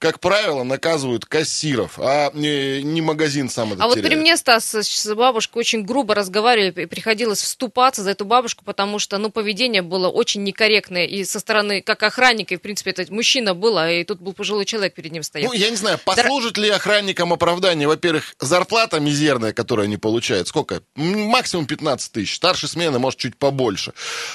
как 0.00 0.18
правило, 0.18 0.62
наказывают 0.62 1.26
кассиров, 1.26 1.98
а 1.98 2.30
не, 2.32 2.82
не 2.82 3.02
магазин 3.02 3.50
сам 3.50 3.74
это 3.74 3.84
А 3.84 3.86
вот 3.86 3.96
при 3.96 4.02
теряет. 4.02 4.20
мне, 4.20 4.36
Стас, 4.38 4.74
с 4.74 5.14
бабушкой 5.14 5.60
очень 5.60 5.84
грубо 5.84 6.14
разговаривали, 6.14 6.86
приходилось 6.86 7.42
вступаться 7.42 8.02
за 8.02 8.12
эту 8.12 8.24
бабушку, 8.24 8.64
потому 8.64 8.98
что, 8.98 9.18
ну, 9.18 9.30
поведение 9.30 9.82
было 9.82 10.08
очень 10.08 10.42
некорректное 10.42 11.04
и 11.04 11.22
со 11.24 11.38
стороны, 11.38 11.82
как 11.82 12.02
охранника, 12.02 12.54
и, 12.54 12.56
в 12.56 12.62
принципе, 12.62 12.92
это 12.92 13.12
мужчина 13.12 13.52
был, 13.52 13.76
а 13.76 13.90
и 13.90 14.02
тут 14.04 14.20
был 14.20 14.32
пожилой 14.32 14.64
человек 14.64 14.94
перед 14.94 15.12
ним 15.12 15.22
стоял. 15.22 15.52
Ну, 15.52 15.58
я 15.58 15.68
не 15.68 15.76
знаю, 15.76 15.98
послужит 16.02 16.56
ли 16.56 16.70
охранникам 16.70 17.34
оправдание, 17.34 17.86
во-первых, 17.86 18.34
зарплата 18.40 19.00
мизерная, 19.00 19.52
которую 19.52 19.84
они 19.84 19.98
получают, 19.98 20.48
сколько? 20.48 20.80
Максимум 20.94 21.66
15 21.66 22.10
тысяч, 22.10 22.36
старшей 22.36 22.70
смены, 22.70 22.98
может, 22.98 23.18
чуть 23.18 23.36
побольше. 23.36 23.92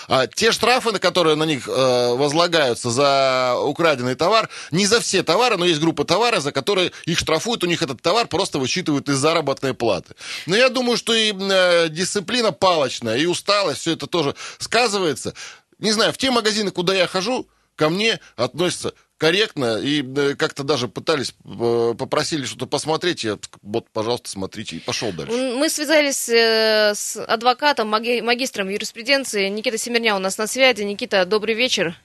А 0.08 0.28
те 0.28 0.52
штрафы, 0.52 1.00
которые 1.00 1.36
на 1.36 1.46
них 1.46 1.68
э, 1.68 2.14
возлагаются 2.14 2.92
за 2.92 3.56
украденный 3.60 4.14
товар, 4.14 4.48
не 4.70 4.86
за 4.86 5.02
все 5.02 5.24
товары, 5.24 5.55
но 5.58 5.66
есть 5.66 5.80
группа 5.82 6.06
товара, 6.06 6.40
за 6.40 6.52
которые 6.52 6.92
их 7.06 7.20
штрафуют, 7.20 7.64
у 7.64 7.68
них 7.68 7.82
этот 7.82 8.02
товар 8.02 8.28
просто 8.28 8.60
высчитывают 8.60 9.10
из 9.10 9.18
заработной 9.18 9.74
платы. 9.74 10.16
Но 10.46 10.56
я 10.56 10.70
думаю, 10.70 10.98
что 10.98 11.14
и 11.14 11.34
э, 11.34 11.90
дисциплина 11.90 12.52
палочная, 12.52 13.18
и 13.18 13.26
усталость, 13.26 13.82
все 13.82 13.92
это 13.92 14.08
тоже 14.08 14.36
сказывается. 14.60 15.34
Не 15.80 15.92
знаю, 15.92 16.14
в 16.14 16.18
те 16.18 16.32
магазины, 16.32 16.72
куда 16.72 16.94
я 16.94 17.08
хожу, 17.08 17.48
ко 17.76 17.90
мне 17.90 18.20
относятся 18.36 18.94
корректно 19.18 19.78
и 19.78 20.04
э, 20.04 20.36
как-то 20.36 20.64
даже 20.64 20.88
пытались, 20.88 21.34
э, 21.46 21.94
попросили 21.98 22.46
что-то 22.46 22.68
посмотреть, 22.68 23.24
я 23.24 23.38
вот, 23.62 23.90
пожалуйста, 23.92 24.30
смотрите, 24.30 24.78
и 24.78 24.80
пошел 24.80 25.12
дальше. 25.12 25.34
Мы 25.34 25.70
связались 25.70 26.30
с 26.30 27.18
адвокатом, 27.26 27.88
маги- 27.94 28.22
магистром 28.22 28.70
юриспруденции. 28.70 29.48
Никита 29.50 29.78
Семерня 29.78 30.16
у 30.16 30.20
нас 30.20 30.38
на 30.38 30.48
связи. 30.48 30.84
Никита, 30.84 31.26
добрый 31.26 31.56
вечер. 31.56 31.98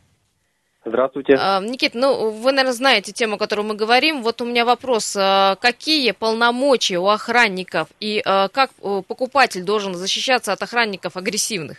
Здравствуйте. 0.84 1.36
А, 1.38 1.60
Никит, 1.60 1.94
ну, 1.94 2.30
вы, 2.30 2.52
наверное, 2.52 2.72
знаете 2.72 3.12
тему, 3.12 3.34
о 3.34 3.38
которой 3.38 3.62
мы 3.62 3.74
говорим. 3.74 4.22
Вот 4.22 4.40
у 4.40 4.46
меня 4.46 4.64
вопрос. 4.64 5.14
а, 5.18 5.56
Какие 5.56 6.12
полномочия 6.12 6.98
у 6.98 7.08
охранников 7.08 7.88
и 8.00 8.22
а, 8.24 8.48
как 8.48 8.70
э, 8.82 9.02
покупатель 9.06 9.62
должен 9.62 9.94
защищаться 9.94 10.52
от 10.52 10.62
охранников 10.62 11.16
агрессивных? 11.16 11.78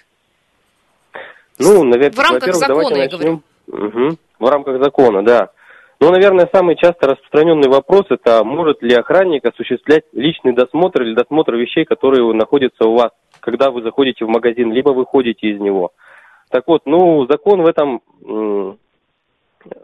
Ну, 1.57 1.83
навер- 1.83 2.11
в 2.11 2.19
рамках 2.19 2.53
закона, 2.55 2.95
я 2.95 3.09
начнем. 3.09 3.43
Мгм. 3.67 4.17
В 4.39 4.45
рамках 4.49 4.83
закона, 4.83 5.23
да. 5.25 5.49
Ну, 5.99 6.09
наверное, 6.11 6.49
самый 6.51 6.75
часто 6.75 7.07
распространенный 7.07 7.69
вопрос 7.69 8.05
это 8.09 8.43
может 8.43 8.81
ли 8.81 8.95
охранник 8.95 9.45
осуществлять 9.45 10.03
личный 10.13 10.53
досмотр 10.53 11.03
или 11.03 11.13
досмотр 11.13 11.55
вещей, 11.55 11.85
которые 11.85 12.33
находятся 12.33 12.87
у 12.87 12.95
вас, 12.95 13.11
когда 13.39 13.69
вы 13.69 13.81
заходите 13.83 14.25
в 14.25 14.29
магазин, 14.29 14.71
либо 14.71 14.89
выходите 14.89 15.47
из 15.47 15.59
него. 15.59 15.91
Так 16.49 16.63
вот, 16.67 16.81
ну, 16.85 17.25
закон 17.27 17.61
в 17.61 17.67
этом, 17.67 18.01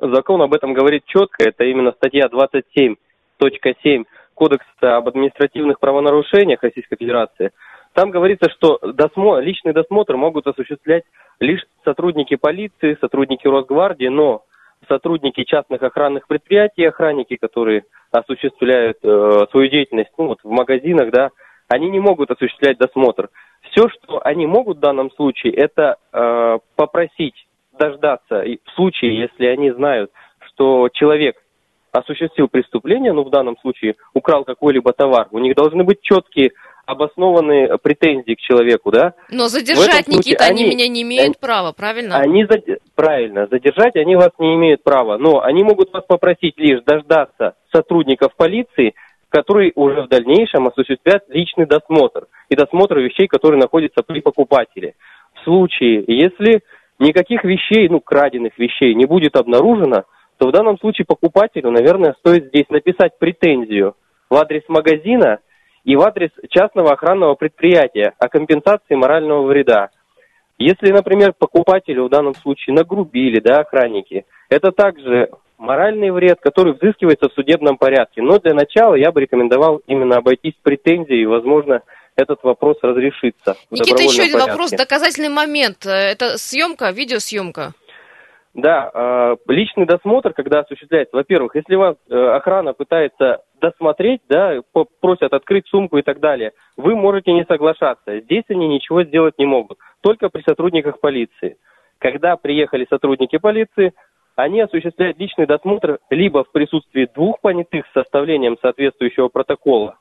закон 0.01 0.41
об 0.41 0.53
этом 0.53 0.73
говорит 0.73 1.03
четко, 1.05 1.43
это 1.43 1.63
именно 1.65 1.91
статья 1.91 2.27
27.7 2.27 4.05
Кодекса 4.33 4.97
об 4.97 5.07
административных 5.07 5.79
правонарушениях 5.79 6.61
Российской 6.61 6.97
Федерации. 6.97 7.51
Там 7.93 8.11
говорится, 8.11 8.49
что 8.51 8.79
досмо- 8.83 9.41
личный 9.41 9.73
досмотр 9.73 10.15
могут 10.17 10.45
осуществлять 10.45 11.03
лишь 11.39 11.63
сотрудники 11.83 12.35
полиции, 12.35 12.97
сотрудники 13.01 13.47
Росгвардии, 13.47 14.07
но 14.07 14.43
сотрудники 14.87 15.43
частных 15.43 15.81
охранных 15.81 16.27
предприятий, 16.27 16.85
охранники, 16.85 17.35
которые 17.35 17.85
осуществляют 18.11 18.97
э, 19.03 19.45
свою 19.49 19.69
деятельность 19.69 20.11
ну, 20.17 20.27
вот 20.27 20.39
в 20.43 20.49
магазинах, 20.49 21.11
да, 21.11 21.29
они 21.67 21.89
не 21.89 21.99
могут 21.99 22.29
осуществлять 22.29 22.77
досмотр. 22.77 23.29
Все, 23.71 23.89
что 23.89 24.21
они 24.23 24.45
могут 24.45 24.77
в 24.77 24.81
данном 24.81 25.11
случае, 25.11 25.53
это 25.53 25.97
э, 26.13 26.59
попросить 26.75 27.46
дождаться, 27.77 28.41
и 28.41 28.57
в 28.65 28.71
случае, 28.75 29.19
если 29.21 29.45
они 29.45 29.71
знают, 29.71 30.11
что 30.47 30.89
человек 30.93 31.35
осуществил 31.91 32.47
преступление, 32.47 33.13
ну 33.13 33.23
в 33.23 33.29
данном 33.29 33.57
случае 33.59 33.95
украл 34.13 34.43
какой-либо 34.43 34.93
товар, 34.93 35.27
у 35.31 35.39
них 35.39 35.55
должны 35.55 35.83
быть 35.83 36.01
четкие 36.01 36.51
обоснованные 36.85 37.77
претензии 37.79 38.33
к 38.35 38.39
человеку, 38.39 38.91
да, 38.91 39.13
Но 39.29 39.47
задержать, 39.47 40.05
случае 40.05 40.17
Никита, 40.19 40.45
они, 40.45 40.63
они- 40.63 40.71
меня 40.75 40.87
не 40.87 41.01
имеют 41.01 41.25
они- 41.25 41.35
права, 41.39 41.73
правильно? 41.73 42.15
они 42.17 42.45
заде- 42.45 42.77
правильно 42.95 43.47
задержать 43.47 43.95
они 43.97 44.15
вас 44.15 44.29
не 44.39 44.55
имеют 44.55 44.83
права, 44.83 45.17
но 45.17 45.41
они 45.41 45.63
могут 45.63 45.91
вас 45.91 46.05
попросить 46.05 46.57
лишь 46.57 46.81
дождаться 46.83 47.55
сотрудников 47.73 48.35
полиции, 48.37 48.93
которые 49.29 49.73
уже 49.75 50.03
в 50.03 50.07
дальнейшем 50.07 50.67
осуществят 50.67 51.23
личный 51.27 51.65
досмотр 51.65 52.27
и 52.49 52.55
досмотр 52.55 52.99
вещей, 52.99 53.27
которые 53.27 53.59
находятся 53.59 54.01
при 54.01 54.21
покупателе. 54.21 54.93
В 55.35 55.43
случае, 55.43 56.05
если 56.07 56.61
никаких 56.99 57.43
вещей, 57.43 57.89
ну 57.89 57.99
краденных 57.99 58.57
вещей 58.57 58.93
не 58.95 59.05
будет 59.05 59.35
обнаружено, 59.35 60.03
то 60.37 60.47
в 60.47 60.51
данном 60.51 60.77
случае 60.79 61.05
покупателю, 61.05 61.71
наверное, 61.71 62.15
стоит 62.19 62.47
здесь 62.47 62.69
написать 62.69 63.17
претензию 63.17 63.95
в 64.29 64.35
адрес 64.35 64.63
магазина 64.67 65.39
и 65.83 65.95
в 65.95 66.01
адрес 66.01 66.29
частного 66.49 66.91
охранного 66.91 67.35
предприятия 67.35 68.13
о 68.19 68.27
компенсации 68.27 68.95
морального 68.95 69.43
вреда. 69.47 69.89
Если, 70.59 70.91
например, 70.91 71.33
покупателю 71.37 72.05
в 72.05 72.09
данном 72.09 72.33
случае 72.35 72.75
нагрубили, 72.75 73.39
да, 73.39 73.59
охранники, 73.59 74.25
это 74.49 74.71
также 74.71 75.29
моральный 75.57 76.11
вред, 76.11 76.39
который 76.41 76.73
взыскивается 76.73 77.29
в 77.29 77.33
судебном 77.33 77.77
порядке. 77.77 78.21
Но 78.21 78.39
для 78.39 78.53
начала 78.53 78.95
я 78.95 79.11
бы 79.11 79.21
рекомендовал 79.21 79.81
именно 79.87 80.17
обойтись 80.17 80.55
претензией, 80.61 81.25
возможно, 81.25 81.81
этот 82.17 82.43
вопрос 82.43 82.77
разрешится. 82.81 83.55
Никита, 83.71 84.03
еще 84.03 84.23
один 84.23 84.33
порядке. 84.33 84.51
вопрос. 84.51 84.71
Доказательный 84.71 85.29
момент. 85.29 85.85
Э, 85.85 86.11
Это 86.11 86.37
съемка, 86.37 86.91
видеосъемка. 86.91 87.73
Да, 88.53 88.89
э, 88.91 89.35
личный 89.47 89.85
досмотр, 89.85 90.33
когда 90.33 90.61
осуществляется, 90.61 91.15
во-первых, 91.15 91.55
если 91.55 91.75
вас 91.75 91.95
э, 92.09 92.15
охрана 92.15 92.73
пытается 92.73 93.43
досмотреть, 93.61 94.21
да, 94.27 94.61
просят 94.99 95.31
открыть 95.33 95.67
сумку 95.67 95.99
и 95.99 96.01
так 96.01 96.19
далее, 96.19 96.53
вы 96.75 96.95
можете 96.95 97.33
не 97.33 97.45
соглашаться. 97.45 98.19
Здесь 98.19 98.45
они 98.49 98.67
ничего 98.67 99.03
сделать 99.03 99.37
не 99.37 99.45
могут, 99.45 99.77
только 100.01 100.29
при 100.29 100.41
сотрудниках 100.41 100.99
полиции. 100.99 101.57
Когда 101.99 102.35
приехали 102.35 102.87
сотрудники 102.89 103.37
полиции, 103.37 103.93
они 104.35 104.61
осуществляют 104.61 105.19
личный 105.19 105.45
досмотр 105.45 105.99
либо 106.09 106.43
в 106.43 106.51
присутствии 106.51 107.07
двух 107.13 107.39
понятых 107.41 107.85
с 107.87 107.93
составлением 107.93 108.57
соответствующего 108.59 109.27
протокола, 109.27 109.97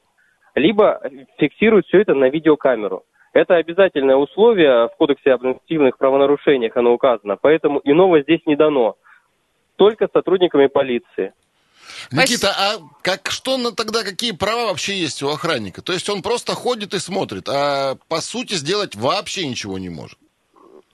либо 0.57 1.01
фиксируют 1.39 1.87
все 1.87 2.01
это 2.01 2.15
на 2.15 2.29
видеокамеру. 2.29 3.05
Это 3.33 3.57
обязательное 3.57 4.17
условие 4.17 4.89
в 4.89 4.97
Кодексе 4.97 5.33
об 5.33 5.41
административных 5.41 5.99
правонарушениях, 5.99 6.75
оно 6.77 6.95
указано, 6.95 7.37
поэтому 7.37 7.81
иного 7.85 8.23
здесь 8.23 8.41
не 8.47 8.57
дано. 8.57 8.97
Только 9.77 10.09
сотрудниками 10.13 10.69
полиции. 10.69 11.35
Никита, 12.11 12.49
а 12.49 12.79
как, 13.03 13.31
что 13.31 13.59
на 13.59 13.73
тогда, 13.73 14.03
какие 14.03 14.33
права 14.33 14.69
вообще 14.69 14.95
есть 14.95 15.23
у 15.23 15.29
охранника? 15.29 15.83
То 15.83 15.93
есть 15.93 16.09
он 16.09 16.23
просто 16.23 16.53
ходит 16.53 16.95
и 16.95 16.99
смотрит, 16.99 17.49
а 17.49 17.97
по 18.09 18.17
сути 18.17 18.55
сделать 18.55 18.97
вообще 18.97 19.47
ничего 19.47 19.79
не 19.79 19.91
может. 19.91 20.19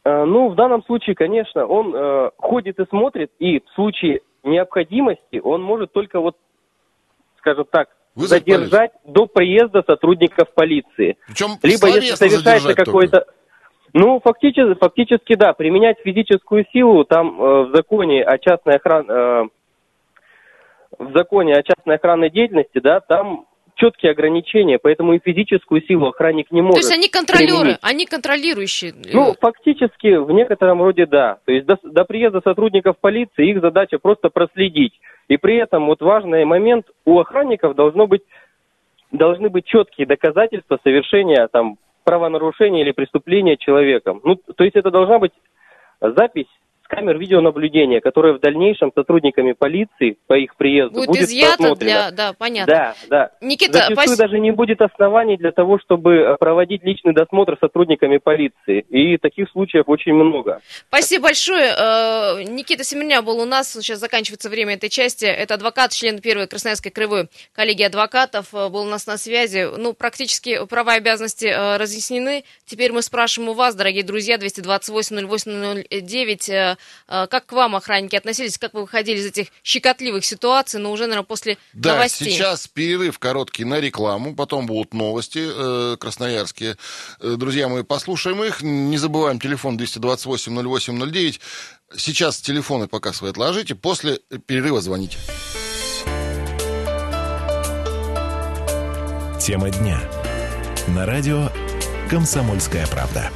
Э, 0.05 0.25
Ну, 0.25 0.49
в 0.49 0.57
данном 0.57 0.83
случае, 0.85 1.15
конечно, 1.15 1.65
он 1.65 1.95
э, 1.95 2.31
ходит 2.39 2.81
и 2.81 2.87
смотрит, 2.87 3.31
и 3.39 3.61
в 3.61 3.69
случае 3.75 4.21
необходимости 4.43 5.41
он 5.43 5.63
может 5.63 5.93
только 5.93 6.21
вот, 6.21 6.37
скажем 7.39 7.67
так, 7.71 7.89
Вызвать 8.15 8.45
задержать 8.45 8.93
до 9.05 9.27
приезда 9.27 9.83
сотрудников 9.87 10.53
полиции. 10.55 11.17
Причем 11.27 11.51
Либо 11.63 11.89
если 11.89 12.15
совершается 12.15 12.75
какое-то... 12.75 13.27
Ну, 13.95 14.21
фактически, 14.21 14.79
фактически 14.79 15.35
да, 15.35 15.53
применять 15.53 15.99
физическую 16.03 16.65
силу 16.73 17.05
там 17.05 17.41
э, 17.41 17.63
в 17.65 17.77
законе 17.77 18.23
о 18.23 18.39
частной 18.39 18.77
охране, 18.77 19.07
э, 19.09 19.45
в 20.99 21.13
законе 21.13 21.55
о 21.55 21.63
частной 21.63 21.97
охранной 21.97 22.31
деятельности, 22.31 22.81
да, 22.81 23.01
там 23.01 23.47
четкие 23.75 24.13
ограничения, 24.13 24.79
поэтому 24.79 25.15
и 25.15 25.19
физическую 25.19 25.83
силу 25.83 26.09
охранник 26.09 26.51
не 26.51 26.63
может. 26.63 26.81
То 26.83 26.87
есть 26.87 26.93
они 26.93 27.09
контролеры, 27.09 27.59
применить. 27.59 27.79
они 27.83 28.07
контролирующие. 28.07 28.95
Ну, 29.13 29.35
фактически, 29.41 30.17
в 30.17 30.31
некотором 30.31 30.83
роде 30.83 31.07
да. 31.07 31.39
То 31.45 31.53
есть 31.53 31.67
до, 31.67 31.79
до 31.83 32.05
приезда 32.05 32.41
сотрудников 32.43 32.97
полиции 33.01 33.51
их 33.51 33.61
задача 33.61 33.99
просто 33.99 34.29
проследить. 34.29 34.93
И 35.29 35.37
при 35.37 35.57
этом 35.57 35.87
вот 35.87 36.01
важный 36.01 36.45
момент, 36.45 36.87
у 37.05 37.19
охранников 37.19 37.75
должно 37.75 38.07
быть, 38.07 38.23
должны 39.11 39.49
быть 39.49 39.65
четкие 39.65 40.07
доказательства 40.07 40.79
совершения 40.83 41.49
там 41.49 41.77
правонарушения 42.05 42.83
или 42.83 42.93
преступления 42.93 43.57
человеком. 43.57 44.21
Ну, 44.25 44.37
то 44.37 44.65
есть 44.65 44.77
это 44.77 44.91
должна 44.91 45.19
быть 45.19 45.33
запись 46.01 46.49
камер 46.93 47.19
видеонаблюдения, 47.19 48.01
которая 48.01 48.35
в 48.35 48.41
дальнейшем 48.41 48.93
сотрудниками 48.95 49.53
полиции 49.53 50.19
по 50.27 50.35
их 50.35 50.57
приезду 50.57 50.97
Будет, 50.97 51.09
будет, 51.09 51.23
изъято 51.23 51.75
для... 51.75 52.11
Да, 52.11 52.35
понятно. 52.35 52.75
Да, 52.75 52.95
да. 53.09 53.31
Никита, 53.41 53.73
Зачастую 53.73 53.97
спасибо. 53.97 54.17
даже 54.19 54.39
не 54.39 54.51
будет 54.51 54.83
оснований 54.83 55.39
для 55.39 55.53
того, 55.53 55.79
чтобы 55.79 56.15
э, 56.15 56.37
проводить 56.39 56.85
личный 56.85 57.15
досмотр 57.15 57.57
сотрудниками 57.59 58.19
полиции. 58.19 58.81
И 58.91 59.17
таких 59.17 59.49
случаев 59.51 59.85
очень 59.87 60.13
много. 60.13 60.61
Спасибо 60.89 61.25
большое. 61.25 61.73
Э, 61.77 62.43
Никита 62.43 62.85
Семеня 62.85 63.23
был 63.23 63.41
у 63.41 63.47
нас. 63.47 63.73
Сейчас 63.73 63.99
заканчивается 63.99 64.51
время 64.51 64.75
этой 64.75 64.91
части. 64.91 65.25
Это 65.25 65.55
адвокат, 65.55 65.93
член 65.93 66.21
первой 66.21 66.47
Красноярской 66.47 66.91
краевой 66.91 67.29
коллегии 67.55 67.85
адвокатов. 67.85 68.53
э, 68.53 68.69
Был 68.69 68.83
у 68.83 68.91
нас 68.91 69.07
на 69.07 69.17
связи. 69.17 69.67
Ну, 69.79 69.95
практически 69.95 70.67
права 70.67 70.97
и 70.97 70.99
обязанности 70.99 71.47
разъяснены. 71.79 72.45
Теперь 72.67 72.93
мы 72.93 73.01
спрашиваем 73.01 73.51
у 73.51 73.55
вас, 73.55 73.75
дорогие 73.75 74.05
друзья, 74.05 74.37
228-08-09, 74.37 76.51
э, 76.51 76.53
э, 76.53 76.77
как 77.07 77.47
к 77.47 77.53
вам 77.53 77.77
охранники 77.77 78.17
относились, 78.17 78.59
как 78.59 78.75
вы 78.75 78.83
выходили 78.83 79.19
из 79.19 79.27
этих 79.27 79.49
щекотливых 79.65 80.25
ситуаций, 80.25 80.81
но 80.81 80.93
уже, 80.93 81.05
наверное, 81.05 81.25
после 81.25 81.59
Да, 81.73 81.95
новостей. 81.95 82.31
сейчас 82.33 82.67
перерыв 82.69 83.19
короткий 83.19 83.65
на 83.65 83.81
рекламу, 83.81 84.35
потом 84.35 84.67
будут 84.67 84.95
новости 84.95 85.41
э, 85.45 85.97
красноярские. 85.99 86.77
Э, 87.21 87.35
друзья 87.37 87.69
мои, 87.69 87.83
послушаем 87.83 88.43
их. 88.45 88.63
Не 88.63 88.99
забываем 88.99 89.39
телефон 89.41 89.77
228-08-09. 89.79 91.41
Сейчас 91.97 92.41
телефоны 92.41 92.89
пока 92.89 93.13
свои 93.13 93.31
отложите, 93.31 93.75
после 93.75 94.21
перерыва 94.47 94.81
звоните. 94.81 95.19
Тема 99.41 99.71
дня. 99.71 100.01
На 100.89 101.05
радио 101.05 101.51
«Комсомольская 102.09 102.87
правда». 102.87 103.31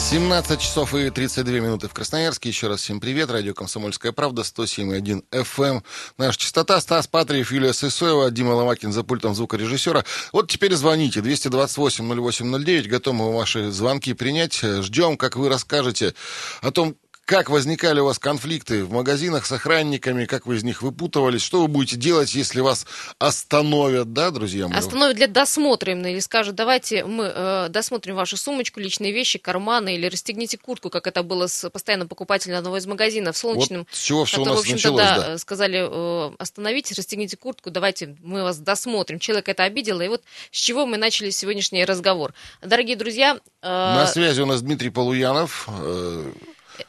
17 0.00 0.58
часов 0.58 0.94
и 0.94 1.10
32 1.10 1.60
минуты 1.60 1.86
в 1.86 1.92
Красноярске. 1.92 2.48
Еще 2.48 2.68
раз 2.68 2.80
всем 2.80 3.00
привет. 3.00 3.30
Радио 3.30 3.52
«Комсомольская 3.52 4.12
правда», 4.12 4.42
107.1 4.42 5.24
FM. 5.30 5.82
Наша 6.16 6.38
частота. 6.38 6.80
Стас 6.80 7.06
Патриев, 7.06 7.52
Юлия 7.52 7.72
Сысоева, 7.74 8.30
Дима 8.30 8.52
Ломакин 8.52 8.92
за 8.92 9.04
пультом 9.04 9.34
звукорежиссера. 9.34 10.04
Вот 10.32 10.50
теперь 10.50 10.74
звоните. 10.74 11.20
228-08-09. 11.20 12.88
Готовы 12.88 13.32
ваши 13.36 13.70
звонки 13.70 14.14
принять. 14.14 14.58
Ждем, 14.60 15.16
как 15.16 15.36
вы 15.36 15.48
расскажете 15.48 16.14
о 16.62 16.70
том, 16.70 16.96
как 17.30 17.48
возникали 17.48 18.00
у 18.00 18.06
вас 18.06 18.18
конфликты 18.18 18.84
в 18.84 18.90
магазинах 18.90 19.46
с 19.46 19.52
охранниками, 19.52 20.24
как 20.24 20.46
вы 20.46 20.56
из 20.56 20.64
них 20.64 20.82
выпутывались, 20.82 21.42
что 21.42 21.60
вы 21.60 21.68
будете 21.68 21.94
делать, 21.94 22.34
если 22.34 22.58
вас 22.58 22.86
остановят, 23.20 24.12
да, 24.12 24.32
друзья 24.32 24.66
мои? 24.66 24.76
Остановят 24.76 25.14
для 25.14 25.28
досмотра 25.28 25.92
именно 25.92 26.08
или 26.08 26.18
скажут, 26.18 26.56
давайте 26.56 27.04
мы 27.04 27.30
э, 27.32 27.68
досмотрим 27.68 28.16
вашу 28.16 28.36
сумочку, 28.36 28.80
личные 28.80 29.12
вещи, 29.12 29.38
карманы 29.38 29.94
или 29.94 30.08
расстегните 30.08 30.58
куртку, 30.58 30.90
как 30.90 31.06
это 31.06 31.22
было 31.22 31.46
с 31.46 31.70
постоянным 31.70 32.08
покупателем 32.08 32.56
одного 32.56 32.78
из 32.78 32.86
магазинов 32.86 33.36
в 33.36 33.38
Солнечном. 33.38 33.86
Вот 33.88 33.96
с 33.96 34.02
чего 34.02 34.24
все 34.24 34.38
у 34.38 34.40
который, 34.40 34.56
нас 34.56 34.58
в 34.58 34.62
общем-то, 34.62 34.90
началось, 34.90 35.16
да, 35.20 35.28
да. 35.28 35.38
сказали, 35.38 35.88
э, 35.88 36.34
остановитесь, 36.36 36.98
расстегните 36.98 37.36
куртку, 37.36 37.70
давайте 37.70 38.16
мы 38.24 38.42
вас 38.42 38.58
досмотрим. 38.58 39.20
Человек 39.20 39.48
это 39.48 39.62
обидел, 39.62 40.00
и 40.00 40.08
вот 40.08 40.24
с 40.50 40.58
чего 40.58 40.84
мы 40.84 40.96
начали 40.96 41.30
сегодняшний 41.30 41.84
разговор. 41.84 42.34
Дорогие 42.60 42.96
друзья, 42.96 43.38
э, 43.62 43.68
На 43.68 44.08
связи 44.08 44.40
у 44.40 44.46
нас 44.46 44.62
Дмитрий 44.62 44.90
Полуянов, 44.90 45.68
э, 45.68 46.32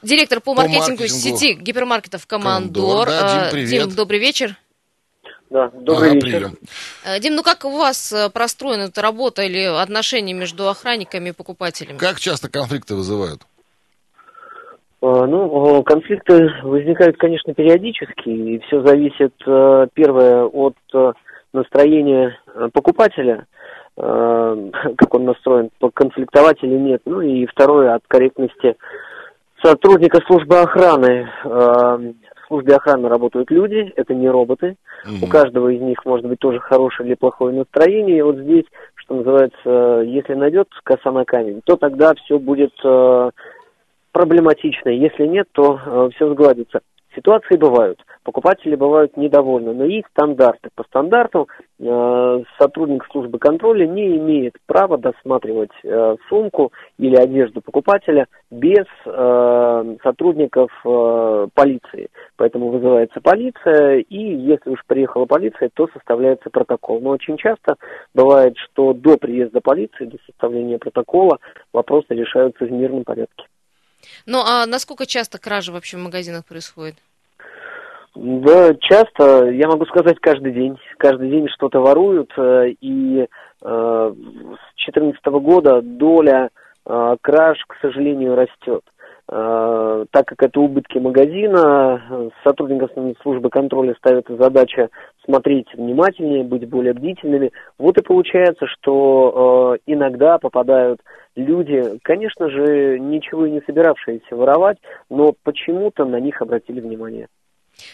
директор 0.01 0.39
по, 0.39 0.53
по 0.53 0.61
маркетингу, 0.61 1.01
маркетингу 1.01 1.07
сети 1.07 1.53
гипермаркетов 1.53 2.27
Командор. 2.27 3.07
«Командор». 3.07 3.07
Да, 3.07 3.33
Дим, 3.33 3.41
Э, 3.47 3.51
привет. 3.51 3.87
Дим, 3.87 3.95
добрый 3.95 4.19
вечер. 4.19 4.55
Да, 5.49 5.69
добрый 5.73 6.11
ага, 6.11 6.15
вечер. 6.15 6.27
прием. 6.39 6.57
Э, 7.05 7.19
Дим, 7.19 7.35
ну 7.35 7.43
как 7.43 7.65
у 7.65 7.71
вас 7.77 8.11
э, 8.13 8.29
простроена 8.29 8.83
эта 8.83 9.01
работа 9.01 9.43
или 9.43 9.63
отношения 9.63 10.33
между 10.33 10.69
охранниками 10.69 11.29
и 11.29 11.33
покупателями? 11.33 11.97
Как 11.97 12.19
часто 12.19 12.49
конфликты 12.49 12.95
вызывают? 12.95 13.41
А, 15.01 15.25
Ну, 15.25 15.79
э, 15.79 15.83
конфликты 15.83 16.49
возникают, 16.63 17.17
конечно, 17.17 17.53
периодически, 17.53 18.29
и 18.29 18.59
все 18.67 18.81
зависит, 18.85 19.33
э, 19.45 19.87
первое, 19.93 20.43
от 20.45 20.75
э, 20.93 21.11
настроения 21.53 22.37
э, 22.53 22.69
покупателя, 22.71 23.45
э, 23.97 24.69
как 24.97 25.13
он 25.13 25.25
настроен, 25.25 25.69
конфликтовать 25.93 26.63
или 26.63 26.75
нет, 26.77 27.01
ну 27.05 27.19
и 27.21 27.45
второе, 27.47 27.95
от 27.95 28.03
корректности 28.07 28.75
сотрудника 29.63 30.19
службы 30.27 30.59
охраны. 30.59 31.29
Э, 31.43 31.47
В 31.47 32.53
службе 32.53 32.75
охраны 32.75 33.07
работают 33.07 33.49
люди, 33.49 33.93
это 33.95 34.13
не 34.13 34.29
роботы, 34.29 34.75
у 35.05 35.09
Мгм. 35.11 35.29
каждого 35.29 35.69
из 35.69 35.79
них 35.79 36.03
может 36.03 36.25
быть 36.25 36.39
тоже 36.39 36.59
хорошее 36.59 37.07
или 37.07 37.15
плохое 37.15 37.55
настроение. 37.55 38.17
И 38.17 38.21
вот 38.21 38.35
здесь, 38.35 38.65
что 38.95 39.15
называется, 39.15 40.01
если 40.05 40.33
найдет 40.33 40.67
коса 40.83 41.11
на 41.11 41.23
камень, 41.23 41.61
то 41.63 41.77
тогда 41.77 42.13
все 42.15 42.37
будет 42.39 42.73
э, 42.83 43.31
проблематично. 44.11 44.89
Если 44.89 45.25
нет, 45.27 45.47
то 45.53 46.09
все 46.13 46.29
сгладится. 46.33 46.81
Ситуации 47.15 47.57
бывают. 47.57 47.99
Покупатели 48.23 48.75
бывают 48.75 49.17
недовольны, 49.17 49.73
но 49.73 49.83
есть 49.83 50.07
стандарты. 50.11 50.69
По 50.75 50.83
стандарту 50.83 51.49
э, 51.79 52.43
сотрудник 52.57 53.05
службы 53.11 53.37
контроля 53.37 53.85
не 53.85 54.17
имеет 54.17 54.55
права 54.65 54.97
досматривать 54.97 55.71
э, 55.83 56.15
сумку 56.29 56.71
или 56.97 57.17
одежду 57.17 57.61
покупателя 57.61 58.27
без 58.49 58.85
э, 59.05 59.95
сотрудников 60.03 60.71
э, 60.85 61.47
полиции. 61.53 62.09
Поэтому 62.37 62.69
вызывается 62.69 63.19
полиция, 63.19 63.97
и 63.97 64.17
если 64.17 64.69
уж 64.69 64.79
приехала 64.87 65.25
полиция, 65.25 65.69
то 65.73 65.89
составляется 65.93 66.49
протокол. 66.49 67.01
Но 67.01 67.09
очень 67.09 67.35
часто 67.35 67.75
бывает, 68.13 68.55
что 68.57 68.93
до 68.93 69.17
приезда 69.17 69.59
полиции, 69.59 70.05
до 70.05 70.17
составления 70.27 70.77
протокола 70.77 71.39
вопросы 71.73 72.07
решаются 72.09 72.63
в 72.63 72.71
мирном 72.71 73.03
порядке. 73.03 73.47
Ну 74.25 74.39
а 74.39 74.65
насколько 74.65 75.05
часто 75.05 75.39
кражи 75.39 75.71
вообще 75.71 75.97
в 75.97 76.01
магазинах 76.01 76.45
происходит? 76.45 76.95
Да, 78.15 78.73
часто, 78.75 79.49
я 79.51 79.67
могу 79.67 79.85
сказать, 79.85 80.17
каждый 80.19 80.51
день. 80.51 80.77
Каждый 80.97 81.29
день 81.29 81.47
что-то 81.47 81.79
воруют, 81.79 82.31
э, 82.37 82.71
и 82.81 83.21
э, 83.21 83.25
с 83.61 84.85
2014 84.85 85.25
года 85.41 85.81
доля 85.81 86.49
э, 86.85 87.15
краж, 87.21 87.57
к 87.67 87.75
сожалению, 87.81 88.35
растет. 88.35 88.83
Э, 88.85 89.00
так 89.31 90.25
как 90.25 90.43
это 90.43 90.59
убытки 90.59 90.97
магазина, 90.97 92.03
э, 92.09 92.29
сотрудникам 92.43 93.15
службы 93.21 93.49
контроля 93.49 93.95
ставится 93.97 94.35
задача 94.35 94.89
смотреть 95.23 95.73
внимательнее, 95.73 96.43
быть 96.43 96.67
более 96.67 96.93
бдительными. 96.93 97.51
Вот 97.77 97.97
и 97.97 98.03
получается, 98.03 98.65
что 98.67 99.77
э, 99.77 99.79
иногда 99.85 100.37
попадают 100.37 100.99
люди, 101.37 101.97
конечно 102.03 102.49
же, 102.49 102.99
ничего 102.99 103.45
и 103.45 103.51
не 103.51 103.61
собиравшиеся 103.61 104.35
воровать, 104.35 104.77
но 105.09 105.33
почему-то 105.43 106.03
на 106.03 106.19
них 106.19 106.41
обратили 106.41 106.81
внимание. 106.81 107.27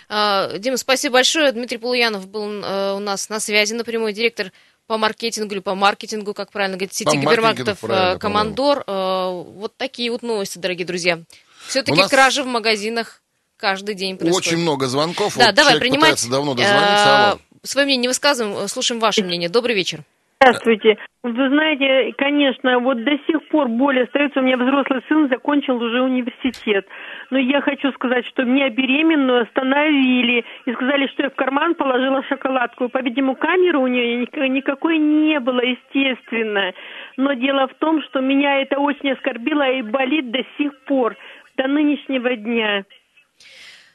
А, 0.09 0.57
Дима, 0.57 0.77
спасибо 0.77 1.15
большое. 1.15 1.51
Дмитрий 1.51 1.77
Полуянов 1.77 2.27
был 2.27 2.49
э, 2.63 2.95
у 2.95 2.99
нас 2.99 3.29
на 3.29 3.39
связи 3.39 3.75
напрямую, 3.75 4.13
директор 4.13 4.47
по 4.87 4.97
маркетингу 4.97 5.53
или 5.53 5.59
по 5.61 5.75
маркетингу, 5.75 6.33
как 6.33 6.51
правильно 6.51 6.77
говорить, 6.77 6.93
сети 6.93 7.15
По 7.15 7.21
гипермаркетов 7.21 7.83
э, 7.83 8.17
«Командор». 8.17 8.83
Э, 8.87 9.43
Вот 9.57 9.75
такие 9.77 10.09
вот 10.11 10.23
новости, 10.23 10.57
дорогие 10.57 10.85
друзья. 10.87 11.19
Все-таки 11.67 11.99
нас- 11.99 12.09
кражи 12.09 12.43
в 12.43 12.47
магазинах 12.47 13.21
каждый 13.57 13.95
день 13.95 14.17
происходят. 14.17 14.47
Очень 14.47 14.57
много 14.59 14.87
звонков. 14.87 15.37
Да, 15.37 15.47
Вот 15.47 15.55
давай 15.55 15.79
принимать. 15.79 16.25
давно 16.29 16.53
дозвониться. 16.53 17.27
Алло. 17.31 17.35
э, 17.37 17.57
Свое 17.63 17.85
мнение 17.85 18.03
не 18.03 18.07
высказываем, 18.07 18.67
слушаем 18.69 19.01
ваше 19.01 19.23
мнение. 19.23 19.49
Добрый 19.49 19.75
вечер. 19.75 19.99
Здравствуйте. 20.39 20.95
Вы 21.23 21.49
знаете, 21.49 22.13
конечно, 22.17 22.79
вот 22.79 23.03
до 23.03 23.11
сих 23.25 23.49
пор 23.49 23.67
боль 23.67 24.03
остается. 24.03 24.39
У 24.39 24.43
меня 24.43 24.55
взрослый 24.55 25.01
сын 25.09 25.27
закончил 25.29 25.75
уже 25.75 26.01
университет. 26.01 26.85
Но 27.29 27.37
я 27.37 27.61
хочу 27.61 27.91
сказать, 27.91 28.25
что 28.27 28.43
меня 28.43 28.69
беременную 28.69 29.43
остановили 29.43 30.45
и 30.65 30.73
сказали, 30.73 31.07
что 31.07 31.23
я 31.23 31.29
в 31.29 31.35
карман 31.35 31.75
положила 31.75 32.23
шоколадку. 32.23 32.89
По-видимому, 32.89 33.35
камеры 33.35 33.79
у 33.79 33.87
нее 33.87 34.17
ник- 34.17 34.35
никакой 34.35 34.97
не 34.97 35.39
было, 35.39 35.59
естественно. 35.59 36.73
Но 37.17 37.33
дело 37.33 37.67
в 37.67 37.73
том, 37.75 38.01
что 38.03 38.21
меня 38.21 38.61
это 38.61 38.79
очень 38.79 39.11
оскорбило 39.11 39.69
и 39.69 39.81
болит 39.81 40.31
до 40.31 40.43
сих 40.57 40.77
пор, 40.85 41.15
до 41.57 41.67
нынешнего 41.67 42.35
дня. 42.35 42.85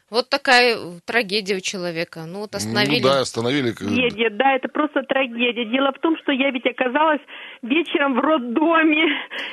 Вот 0.09 0.29
такая 0.29 0.77
трагедия 1.05 1.55
у 1.55 1.59
человека. 1.59 2.25
Ну 2.27 2.41
вот 2.41 2.55
остановили. 2.55 3.01
Ну 3.01 3.07
да, 3.09 3.21
остановили. 3.21 3.71
Трагедия, 3.71 4.29
да, 4.29 4.55
это 4.55 4.67
просто 4.67 5.03
трагедия. 5.03 5.65
Дело 5.65 5.91
в 5.91 5.99
том, 5.99 6.17
что 6.17 6.31
я 6.31 6.51
ведь 6.51 6.65
оказалась 6.65 7.21
вечером 7.61 8.15
в 8.15 8.19
роддоме. 8.19 9.05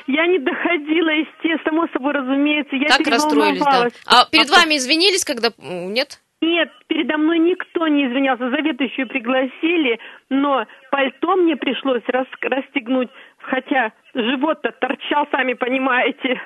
Я 0.07 0.27
не 0.27 0.39
доходила, 0.39 1.09
естественно, 1.09 1.61
само 1.65 1.87
собой 1.93 2.13
разумеется. 2.13 2.75
Я 2.75 2.89
так 2.89 3.07
расстроились, 3.07 3.61
да. 3.61 3.87
А 4.05 4.25
перед 4.25 4.49
вами 4.49 4.77
извинились, 4.77 5.25
когда... 5.25 5.49
Нет? 5.57 6.19
Нет, 6.41 6.69
передо 6.87 7.17
мной 7.17 7.37
никто 7.39 7.87
не 7.87 8.07
извинялся. 8.07 8.49
Заведующую 8.49 9.07
пригласили, 9.07 9.99
но 10.29 10.65
пальто 10.89 11.35
мне 11.35 11.55
пришлось 11.55 12.01
рас 12.07 12.27
расстегнуть, 12.41 13.09
хотя 13.37 13.93
живот-то 14.15 14.71
торчал, 14.71 15.27
сами 15.31 15.53
понимаете. 15.53 16.41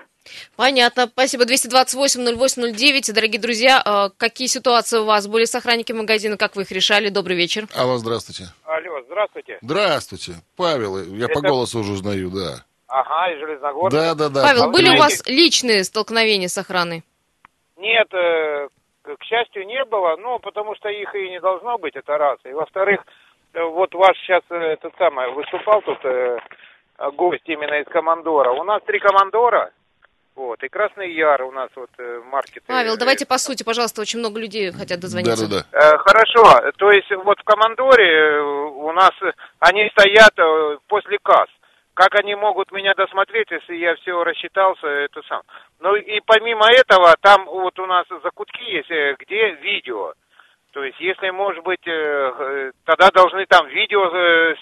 Понятно. 0.55 1.07
Спасибо. 1.07 1.45
228-08-09. 1.45 3.13
Дорогие 3.13 3.41
друзья, 3.41 3.81
э, 3.85 4.09
какие 4.17 4.47
ситуации 4.47 4.99
у 4.99 5.05
вас 5.05 5.27
были 5.27 5.45
с 5.45 5.55
охранниками 5.55 5.99
магазина? 5.99 6.38
Как 6.38 6.55
вы 6.55 6.63
их 6.63 6.71
решали? 6.71 7.09
Добрый 7.09 7.35
вечер. 7.35 7.67
Алло, 7.75 7.97
здравствуйте. 7.97 8.45
Алло, 8.65 9.01
здравствуйте. 9.05 9.59
Здравствуйте. 9.61 10.33
Павел, 10.55 10.97
я 10.97 11.25
Это... 11.25 11.33
по 11.33 11.41
голосу 11.41 11.79
уже 11.79 11.93
узнаю, 11.93 12.29
да. 12.29 12.65
Ага, 12.88 13.33
из 13.33 13.39
Железногорска. 13.39 13.97
Да, 13.97 14.15
да, 14.15 14.29
да. 14.29 14.43
Павел, 14.43 14.63
а 14.63 14.67
были 14.69 14.89
у 14.95 14.97
вас 14.97 15.23
личные 15.25 15.83
столкновения 15.83 16.47
с 16.47 16.57
охраной? 16.57 17.03
Нет, 17.77 18.07
э, 18.13 18.67
к 19.03 19.23
счастью, 19.23 19.65
не 19.65 19.83
было, 19.85 20.15
ну, 20.17 20.39
потому 20.39 20.75
что 20.75 20.89
их 20.89 21.13
и 21.15 21.29
не 21.29 21.39
должно 21.39 21.77
быть, 21.77 21.95
это 21.95 22.17
раз. 22.17 22.39
И 22.45 22.53
во-вторых, 22.53 23.01
э, 23.53 23.61
вот 23.63 23.93
ваш 23.93 24.17
сейчас 24.19 24.43
этот 24.49 24.93
самый 24.97 25.31
выступал 25.33 25.81
тут 25.81 25.99
гость 27.17 27.43
именно 27.47 27.81
из 27.81 27.88
командора. 27.88 28.51
У 28.51 28.63
нас 28.63 28.81
три 28.83 28.99
командора, 28.99 29.71
вот, 30.36 30.62
и 30.63 30.67
Красный 30.67 31.13
Яр 31.13 31.43
у 31.43 31.52
нас 31.52 31.69
вот 31.76 31.89
э, 31.98 32.21
маркет. 32.30 32.63
Павел, 32.67 32.98
давайте 32.98 33.26
по 33.26 33.38
сути, 33.38 33.63
пожалуйста, 33.63 34.02
очень 34.02 34.19
много 34.19 34.38
людей 34.38 34.71
хотят 34.74 35.00
дозвониться. 35.00 35.48
Да, 35.50 35.63
да, 35.63 35.65
да. 35.71 35.95
Э, 35.95 35.98
хорошо, 36.00 36.71
то 36.78 36.91
есть 36.91 37.10
вот 37.24 37.39
в 37.39 37.43
Командоре 37.43 38.06
э, 38.06 38.41
у 38.41 38.91
нас, 38.91 39.13
они 39.60 39.89
стоят 39.91 40.36
после 40.88 41.17
касс. 41.24 41.48
Как 41.93 42.13
они 42.15 42.36
могут 42.36 42.74
меня 42.74 42.93
досмотреть, 42.93 43.50
если 43.52 43.76
я 43.76 43.95
все 43.95 44.21
рассчитался, 44.26 44.86
это 44.86 45.21
сам. 45.30 45.41
Ну 45.80 45.95
и 45.95 46.19
помимо 46.26 46.69
этого, 46.69 47.15
там 47.21 47.45
вот 47.45 47.80
у 47.80 47.86
нас 47.86 48.06
закутки 48.21 48.62
есть, 48.63 48.89
где 49.21 49.52
видео. 49.62 50.12
То 50.74 50.84
есть, 50.84 51.00
если, 51.00 51.30
может 51.30 51.63
быть, 51.63 51.80
тогда 52.84 53.10
должны 53.13 53.45
там 53.45 53.67
видео 53.67 54.10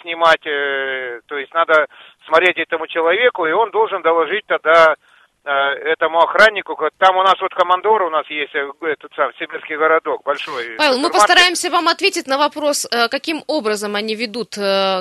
снимать, 0.04 0.44
то 0.44 1.38
есть 1.40 1.52
надо 1.56 1.88
смотреть 2.28 2.60
этому 2.60 2.86
человеку, 2.86 3.48
и 3.48 3.52
он 3.52 3.72
должен 3.72 4.04
доложить 4.04 4.46
тогда 4.46 4.94
Э, 4.94 5.12
этому 5.46 6.20
охраннику, 6.20 6.78
там 6.98 7.18
у 7.18 7.24
нас 7.24 7.36
вот 7.42 7.54
командор 7.54 8.04
у 8.04 8.10
нас 8.10 8.26
есть, 8.30 8.56
э, 8.56 8.70
этот 8.82 9.12
сам, 9.16 9.32
сибирский 9.38 9.76
городок 9.76 10.24
большой. 10.24 10.76
Павел, 10.78 11.00
мы 11.00 11.10
постараемся 11.10 11.70
вам 11.70 11.90
ответить 11.90 12.28
на 12.28 12.38
вопрос, 12.38 12.88
э, 12.90 13.10
каким 13.10 13.44
образом 13.48 13.96
они 13.96 14.16
ведут 14.16 14.56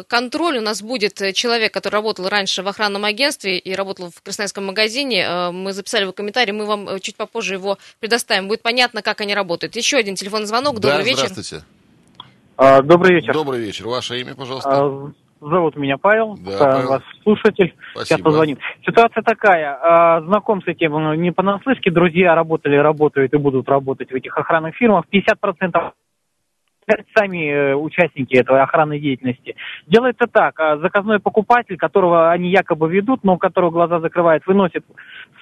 контроль. 0.09 0.59
У 0.59 0.61
нас 0.61 0.83
будет 0.83 1.15
человек, 1.35 1.73
который 1.73 1.95
работал 1.95 2.29
раньше 2.29 2.63
в 2.63 2.69
охранном 2.69 3.05
агентстве 3.05 3.59
и 3.59 3.75
работал 3.75 4.11
в 4.11 4.23
красноярском 4.23 4.67
магазине. 4.67 5.51
Мы 5.53 5.73
записали 5.73 6.03
его 6.03 6.13
комментарий, 6.13 6.53
мы 6.53 6.67
вам 6.67 7.01
чуть 7.01 7.17
попозже 7.17 7.55
его 7.55 7.79
предоставим. 8.01 8.49
Будет 8.49 8.63
понятно, 8.63 9.03
как 9.03 9.21
они 9.21 9.35
работают. 9.35 9.77
Еще 9.77 9.97
один 9.97 10.17
телефонный 10.17 10.47
звонок. 10.47 10.81
Добрый 10.81 10.99
да, 10.99 11.03
вечер. 11.03 11.29
здравствуйте. 11.29 11.65
А, 12.57 12.83
добрый 12.83 13.17
вечер. 13.17 13.33
Добрый 13.33 13.61
вечер. 13.61 13.87
Ваше 13.87 14.21
имя, 14.21 14.35
пожалуйста. 14.35 15.13
Зовут 15.43 15.75
меня 15.75 15.99
Павел, 15.99 16.37
да, 16.37 16.57
Павел. 16.57 16.89
вас 16.89 17.03
слушатель. 17.25 17.75
Спасибо. 17.91 18.05
Сейчас 18.05 18.21
позвонит. 18.21 18.61
Ситуация 18.87 19.23
такая, 19.25 19.77
а, 19.83 20.21
знаком 20.21 20.63
с 20.63 20.69
этим 20.69 20.93
ну, 20.93 21.15
не 21.15 21.33
понаслышке, 21.33 21.91
друзья 21.91 22.37
работали, 22.37 22.77
работают 22.77 23.35
и 23.35 23.39
будут 23.39 23.69
работать 23.69 24.13
в 24.13 24.15
этих 24.15 24.39
охранных 24.39 24.77
фирмах. 24.77 25.05
50% 25.13 25.93
сами 27.17 27.51
э, 27.51 27.75
участники 27.75 28.35
этой 28.35 28.61
охранной 28.61 29.01
деятельности. 29.01 29.57
Делается 29.87 30.27
так, 30.31 30.59
а 30.61 30.79
заказной 30.79 31.21
покупатель, 31.21 31.77
которого 31.77 32.31
они 32.31 32.51
якобы 32.51 32.91
ведут, 32.91 33.25
но 33.25 33.35
у 33.35 33.39
которого 33.39 33.71
глаза 33.71 34.01
закрывают, 34.01 34.47
выносит 34.47 34.85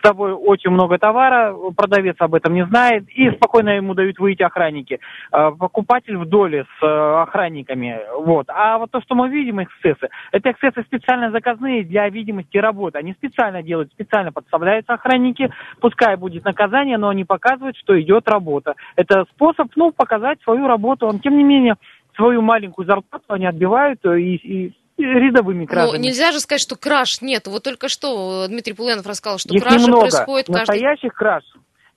с 0.00 0.06
собой 0.06 0.32
очень 0.32 0.70
много 0.70 0.98
товара, 0.98 1.54
продавец 1.76 2.16
об 2.18 2.34
этом 2.34 2.54
не 2.54 2.64
знает, 2.66 3.08
и 3.08 3.30
спокойно 3.30 3.70
ему 3.70 3.94
дают 3.94 4.18
выйти 4.18 4.42
охранники. 4.42 5.00
А, 5.30 5.50
покупатель 5.50 6.16
в 6.16 6.26
доле 6.26 6.64
с 6.78 6.84
э, 6.84 7.22
охранниками. 7.22 8.00
Вот. 8.18 8.46
А 8.48 8.78
вот 8.78 8.90
то, 8.90 9.00
что 9.00 9.14
мы 9.14 9.28
видим, 9.28 9.62
эксцессы, 9.62 10.08
это 10.32 10.50
эксцессы 10.50 10.82
специально 10.82 11.30
заказные 11.30 11.84
для 11.84 12.08
видимости 12.08 12.56
работы. 12.56 12.98
Они 12.98 13.12
специально 13.12 13.62
делают, 13.62 13.92
специально 13.92 14.32
подставляются 14.32 14.94
охранники, 14.94 15.50
пускай 15.80 16.16
будет 16.16 16.44
наказание, 16.44 16.98
но 16.98 17.08
они 17.08 17.24
показывают, 17.24 17.76
что 17.76 18.00
идет 18.00 18.28
работа. 18.28 18.74
Это 18.96 19.24
способ, 19.34 19.68
ну, 19.76 19.92
показать 19.92 20.40
свою 20.42 20.66
работу. 20.66 21.06
Он, 21.06 21.20
тем 21.20 21.36
не 21.36 21.44
менее, 21.44 21.76
свою 22.16 22.42
маленькую 22.42 22.86
зарплату 22.86 23.24
они 23.28 23.46
отбивают 23.46 24.00
э, 24.04 24.20
и, 24.20 24.34
и 24.36 24.72
рядовыми 25.02 25.66
кражами. 25.66 25.96
Ну, 25.96 26.02
нельзя 26.02 26.32
же 26.32 26.40
сказать, 26.40 26.60
что 26.60 26.76
краж 26.76 27.20
нет. 27.20 27.46
Вот 27.46 27.62
только 27.62 27.88
что 27.88 28.46
Дмитрий 28.48 28.72
Пуленов 28.72 29.06
рассказал, 29.06 29.38
что 29.38 29.54
Их 29.54 29.62
кражи 29.62 29.84
немного. 29.84 30.02
происходят 30.02 30.46
каждый... 30.46 30.60
Настоящих 30.60 31.14
краж 31.14 31.44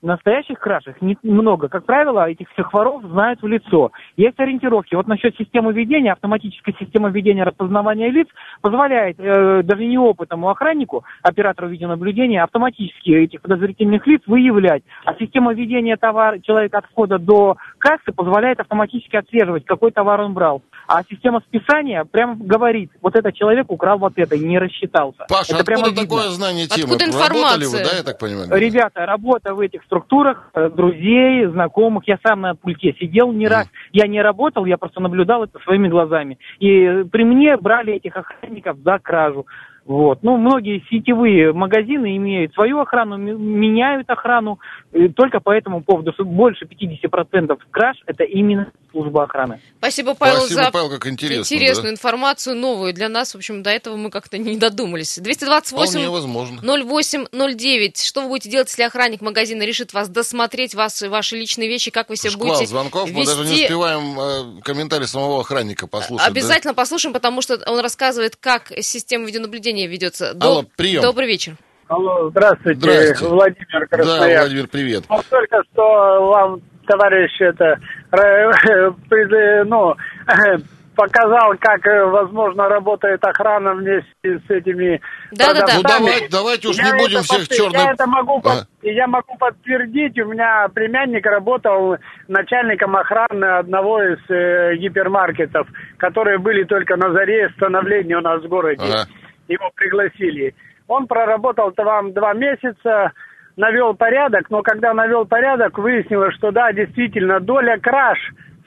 настоящих 0.03 0.59
краж 0.59 0.85
их 0.87 1.01
немного. 1.01 1.69
Как 1.69 1.85
правило, 1.85 2.29
этих 2.29 2.49
всех 2.51 2.73
воров 2.73 3.03
знают 3.03 3.41
в 3.41 3.47
лицо. 3.47 3.91
Есть 4.17 4.39
ориентировки. 4.39 4.95
Вот 4.95 5.07
насчет 5.07 5.35
системы 5.37 5.73
ведения, 5.73 6.11
автоматическая 6.11 6.75
система 6.79 7.09
ведения 7.09 7.43
распознавания 7.43 8.09
лиц 8.09 8.27
позволяет 8.61 9.19
э, 9.19 9.63
даже 9.63 9.85
неопытному 9.85 10.49
охраннику, 10.49 11.03
оператору 11.21 11.69
видеонаблюдения, 11.69 12.43
автоматически 12.43 13.11
этих 13.11 13.41
подозрительных 13.41 14.05
лиц 14.05 14.21
выявлять. 14.27 14.83
А 15.05 15.15
система 15.15 15.53
ведения 15.53 15.97
товара 15.97 16.39
человека 16.39 16.79
от 16.79 16.85
входа 16.85 17.17
до 17.17 17.57
кассы 17.77 18.11
позволяет 18.11 18.59
автоматически 18.59 19.15
отслеживать, 19.15 19.65
какой 19.65 19.91
товар 19.91 20.21
он 20.21 20.33
брал. 20.33 20.61
А 20.87 21.01
система 21.09 21.41
списания 21.47 22.03
прямо 22.03 22.35
говорит, 22.35 22.91
вот 23.01 23.15
этот 23.15 23.33
человек 23.35 23.71
украл 23.71 23.97
вот 23.97 24.13
это 24.17 24.35
и 24.35 24.39
не 24.39 24.59
рассчитался. 24.59 25.25
Паша, 25.29 25.53
это 25.53 25.59
откуда 25.59 25.63
прямо 25.63 25.95
такое 25.95 26.23
видно. 26.23 26.35
знание 26.35 26.67
темы? 26.67 26.95
Откуда 26.95 27.05
информация? 27.05 27.43
Работали 27.43 27.65
вы, 27.65 27.77
да, 27.77 27.97
я 27.97 28.03
так 28.03 28.19
понимаю? 28.19 28.49
Ребята, 28.51 29.05
работа 29.05 29.53
в 29.53 29.59
этих 29.59 29.81
структурах, 29.93 30.49
э, 30.55 30.69
друзей, 30.69 31.45
знакомых. 31.45 32.07
Я 32.07 32.17
сам 32.25 32.41
на 32.41 32.55
пульте 32.55 32.95
сидел 32.99 33.31
не 33.31 33.47
раз. 33.47 33.69
Я 33.91 34.07
не 34.07 34.21
работал, 34.21 34.65
я 34.65 34.77
просто 34.77 34.99
наблюдал 34.99 35.43
это 35.43 35.59
своими 35.59 35.87
глазами. 35.87 36.39
И 36.59 37.05
при 37.11 37.23
мне 37.23 37.57
брали 37.57 37.93
этих 37.93 38.17
охранников 38.17 38.77
за 38.79 38.97
кражу. 38.97 39.45
Вот. 39.85 40.19
Ну, 40.23 40.37
многие 40.37 40.83
сетевые 40.89 41.51
магазины 41.51 42.15
имеют 42.15 42.53
свою 42.53 42.79
охрану, 42.79 43.17
меняют 43.17 44.09
охрану. 44.09 44.59
И 44.93 45.09
только 45.09 45.41
по 45.41 45.51
этому 45.51 45.83
поводу 45.83 46.13
больше 46.23 46.65
50% 46.65 47.57
краж– 47.69 47.97
это 48.05 48.23
именно 48.23 48.71
служба 48.91 49.23
охраны. 49.23 49.59
Спасибо, 49.79 50.13
Павел, 50.13 50.41
Спасибо, 50.41 50.63
за 50.63 50.71
Павел, 50.71 50.89
как 50.89 51.07
интересно, 51.07 51.41
интересную 51.41 51.89
да? 51.89 51.93
информацию, 51.93 52.55
новую 52.55 52.93
для 52.93 53.09
нас. 53.09 53.33
В 53.33 53.37
общем, 53.37 53.63
до 53.63 53.71
этого 53.71 53.97
мы 53.97 54.09
как-то 54.09 54.37
не 54.37 54.55
додумались. 54.57 55.17
228 55.17 56.07
возможно. 56.09 56.61
0809. 56.61 57.97
Что 57.97 58.21
вы 58.21 58.27
будете 58.29 58.49
делать, 58.49 58.69
если 58.69 58.83
охранник 58.83 59.21
магазина 59.21 59.63
решит 59.63 59.93
вас 59.93 60.07
досмотреть, 60.09 60.75
вас, 60.75 61.01
ваши 61.01 61.35
личные 61.35 61.67
вещи, 61.67 61.91
как 61.91 62.09
вы 62.09 62.15
себя 62.15 62.31
Шквал 62.31 62.49
будете 62.49 62.67
звонков, 62.67 63.09
вести? 63.09 63.17
мы 63.17 63.25
даже 63.25 63.45
не 63.45 63.63
успеваем 63.63 64.19
э, 64.19 64.61
комментарий 64.61 65.07
самого 65.07 65.41
охранника 65.41 65.87
послушать. 65.87 66.27
Обязательно 66.27 66.73
да? 66.73 66.77
послушаем, 66.77 67.13
потому 67.13 67.41
что 67.41 67.59
он 67.65 67.79
рассказывает, 67.79 68.35
как 68.35 68.71
система 68.79 69.25
видеонаблюдения 69.25 69.72
ведется. 69.87 70.35
Алло, 70.39 70.63
прием. 70.77 71.01
Добрый 71.01 71.27
вечер. 71.27 71.55
Алло, 71.87 72.29
здравствуйте, 72.29 72.79
Здравствуйте. 72.79 73.33
Владимир 73.33 73.87
Красноярск. 73.87 74.35
Да, 74.35 74.41
Владимир, 74.41 74.67
привет. 74.67 75.03
Вот 75.09 75.25
только 75.27 75.61
что 75.71 76.27
вам, 76.31 76.61
товарищ, 76.87 77.31
это, 77.39 77.77
ну, 79.65 79.95
показал, 80.95 81.53
как, 81.59 81.85
э, 81.87 82.05
возможно, 82.05 82.69
работает 82.69 83.23
охрана 83.23 83.73
вместе 83.73 84.07
с 84.23 84.49
этими 84.49 85.01
да, 85.31 85.53
да, 85.53 85.65
да. 85.65 85.73
Ну, 85.75 85.83
давайте, 85.83 86.27
давайте 86.29 86.67
уж 86.67 86.77
я 86.77 86.91
не 86.91 86.99
будем 86.99 87.21
всех 87.23 87.47
под... 87.47 87.57
черных... 87.57 87.81
Я 87.81 87.91
это 87.91 88.07
могу, 88.07 88.37
ага. 88.39 88.67
под... 88.81 88.91
я 88.91 89.07
могу 89.07 89.35
подтвердить. 89.37 90.19
У 90.19 90.25
меня 90.25 90.67
племянник 90.73 91.25
работал 91.25 91.97
начальником 92.27 92.95
охраны 92.95 93.45
одного 93.45 94.03
из 94.03 94.19
э, 94.29 94.75
гипермаркетов, 94.77 95.67
которые 95.97 96.37
были 96.37 96.63
только 96.63 96.95
на 96.95 97.11
заре 97.11 97.49
становления 97.57 98.17
у 98.17 98.21
нас 98.21 98.41
в 98.41 98.47
городе. 98.47 98.83
Ага. 98.83 99.07
Его 99.47 99.69
пригласили. 99.75 100.55
Он 100.87 101.07
проработал 101.07 101.71
там 101.71 102.13
два 102.13 102.33
месяца, 102.33 103.11
навел 103.55 103.93
порядок, 103.93 104.49
но 104.49 104.61
когда 104.61 104.93
навел 104.93 105.25
порядок, 105.25 105.77
выяснилось, 105.77 106.35
что 106.35 106.51
да, 106.51 106.71
действительно, 106.71 107.39
доля 107.39 107.77
краж 107.79 108.19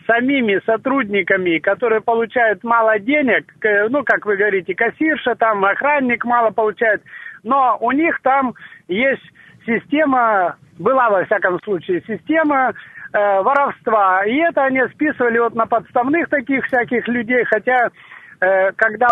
самими 0.07 0.61
сотрудниками, 0.65 1.59
которые 1.59 2.01
получают 2.01 2.63
мало 2.63 2.99
денег, 2.99 3.53
ну, 3.91 4.05
как 4.05 4.25
вы 4.25 4.37
говорите, 4.37 4.75
кассирша, 4.75 5.35
там, 5.35 5.65
охранник 5.65 6.25
мало 6.25 6.51
получает, 6.51 7.03
но 7.43 7.77
у 7.81 7.91
них 7.93 8.21
там 8.23 8.55
есть 8.89 9.23
система, 9.67 10.57
была 10.79 11.11
во 11.11 11.25
всяком 11.25 11.61
случае 11.63 12.03
система 12.07 12.71
э, 12.71 13.41
воровства, 13.41 14.25
и 14.25 14.37
это 14.37 14.65
они 14.65 14.81
списывали 14.95 15.39
вот 15.39 15.55
на 15.55 15.67
подставных 15.67 16.29
таких 16.29 16.65
всяких 16.67 17.09
людей, 17.09 17.45
хотя 17.45 17.91
когда 18.39 19.09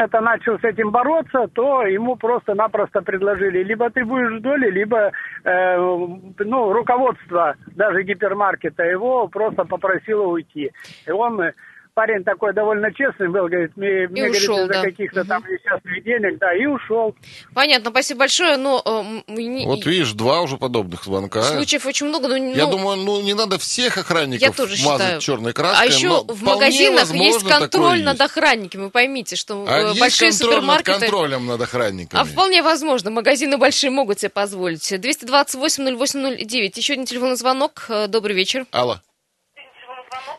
это 0.00 0.20
начал 0.20 0.58
с 0.58 0.64
этим 0.64 0.90
бороться, 0.90 1.46
то 1.54 1.82
ему 1.86 2.16
просто-напросто 2.16 3.00
предложили, 3.02 3.62
либо 3.62 3.90
ты 3.90 4.04
будешь 4.04 4.38
в 4.38 4.42
доле, 4.42 4.70
либо 4.70 5.12
э, 5.44 5.76
ну, 5.76 6.72
руководство 6.72 7.54
даже 7.76 8.02
гипермаркета 8.02 8.82
его 8.82 9.28
просто 9.28 9.64
попросило 9.64 10.24
уйти. 10.24 10.72
И 11.06 11.10
он 11.12 11.40
э, 11.40 11.52
парень 11.94 12.24
такой 12.24 12.52
довольно 12.52 12.92
честный 12.92 13.28
был, 13.28 13.46
говорит, 13.48 13.76
мне, 13.76 14.08
мне 14.08 14.30
ушел, 14.30 14.56
говорит, 14.56 14.70
из-за 14.70 14.82
да. 14.82 14.82
каких-то 14.82 15.24
там 15.24 15.42
несчастных 15.44 16.04
денег, 16.04 16.38
да, 16.38 16.54
и 16.54 16.66
ушел. 16.66 17.14
Понятно, 17.54 17.90
спасибо 17.90 18.20
большое, 18.20 18.56
но 18.56 18.82
э, 18.84 19.32
не- 19.32 19.64
Вот 19.64 19.86
видишь, 19.86 20.12
два 20.12 20.42
уже 20.42 20.56
подобных 20.56 21.04
звонка. 21.04 21.42
случаев 21.42 21.86
очень 21.86 22.06
много, 22.06 22.28
но 22.28 22.36
Я 22.36 22.66
ну, 22.66 22.72
думаю, 22.72 22.96
ну 22.98 23.20
не 23.22 23.34
надо 23.34 23.58
всех 23.58 23.96
охранников 23.96 24.42
Я 24.42 24.52
тоже 24.52 24.76
считаю. 24.76 24.98
мазать 24.98 25.22
черной 25.22 25.52
краской. 25.52 25.86
А 25.86 25.90
еще 25.90 26.24
в 26.24 26.42
магазинах 26.42 27.12
есть 27.14 27.46
контроль 27.46 28.02
над 28.02 28.18
есть. 28.20 28.30
охранниками. 28.30 28.82
Вы 28.84 28.90
поймите, 28.90 29.36
что 29.36 29.64
А 29.68 29.80
э, 29.80 29.88
есть 29.88 30.00
большие 30.00 30.30
контроль 30.30 30.50
супермаркеты... 30.54 30.90
над 30.90 31.00
контролем 31.00 31.46
над 31.46 31.60
охранниками. 31.60 32.20
А 32.20 32.24
вполне 32.24 32.62
возможно, 32.62 33.10
магазины 33.10 33.56
большие 33.56 33.90
могут 33.90 34.20
себе 34.20 34.30
позволить. 34.30 34.92
228-08-09. 34.92 36.72
Еще 36.76 36.92
один 36.94 37.06
телефонный 37.06 37.36
звонок. 37.36 37.86
Э, 37.88 38.08
Добрый 38.08 38.34
вечер. 38.34 38.66
Алло. 38.72 38.98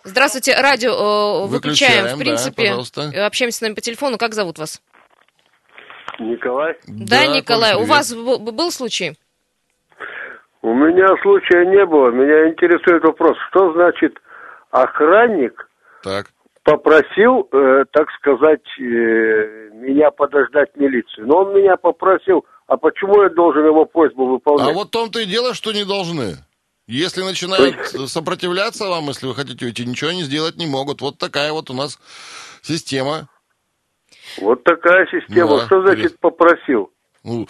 Здравствуйте, 0.03 0.55
радио 0.59 0.91
э, 0.91 1.47
выключаем. 1.47 2.03
Выключаем, 2.03 2.15
В 2.15 2.19
принципе, 2.19 2.63
да, 2.63 2.69
пожалуйста. 2.69 3.25
общаемся 3.25 3.57
с 3.57 3.61
нами 3.61 3.73
по 3.73 3.81
телефону. 3.81 4.17
Как 4.17 4.33
зовут 4.33 4.57
вас? 4.59 4.81
Николай? 6.19 6.77
Да, 6.87 7.25
Николай. 7.27 7.73
Коль, 7.73 7.83
У 7.83 7.85
вас 7.85 8.13
был 8.13 8.71
случай? 8.71 9.17
У 10.61 10.73
меня 10.73 11.07
случая 11.21 11.65
не 11.65 11.85
было. 11.85 12.09
Меня 12.09 12.49
интересует 12.49 13.03
вопрос, 13.03 13.37
что 13.49 13.73
значит 13.73 14.17
охранник 14.71 15.69
Так. 16.03 16.27
попросил, 16.63 17.47
э, 17.51 17.85
так 17.91 18.07
сказать, 18.19 18.65
э, 18.79 19.69
меня 19.73 20.09
подождать 20.11 20.75
милицию. 20.75 21.27
Но 21.27 21.43
он 21.43 21.53
меня 21.55 21.77
попросил, 21.77 22.45
а 22.67 22.77
почему 22.77 23.21
я 23.23 23.29
должен 23.29 23.65
его 23.65 23.85
просьбу 23.85 24.25
выполнять? 24.25 24.69
А 24.69 24.73
вот 24.73 24.87
в 24.87 24.91
том-то 24.91 25.19
и 25.19 25.25
дело, 25.25 25.53
что 25.53 25.71
не 25.71 25.85
должны. 25.85 26.35
Если 26.87 27.23
начинают 27.23 27.75
сопротивляться 28.09 28.87
вам, 28.87 29.07
если 29.07 29.25
вы 29.25 29.35
хотите 29.35 29.65
уйти, 29.65 29.85
ничего 29.85 30.11
они 30.11 30.23
сделать 30.23 30.55
не 30.57 30.67
могут. 30.67 31.01
Вот 31.01 31.17
такая 31.17 31.51
вот 31.51 31.69
у 31.69 31.73
нас 31.73 31.99
система. 32.61 33.27
Вот 34.37 34.63
такая 34.63 35.05
система. 35.07 35.57
Да, 35.57 35.65
что 35.65 35.81
значит 35.81 36.19
попросил? 36.19 36.91
Ну, 37.23 37.47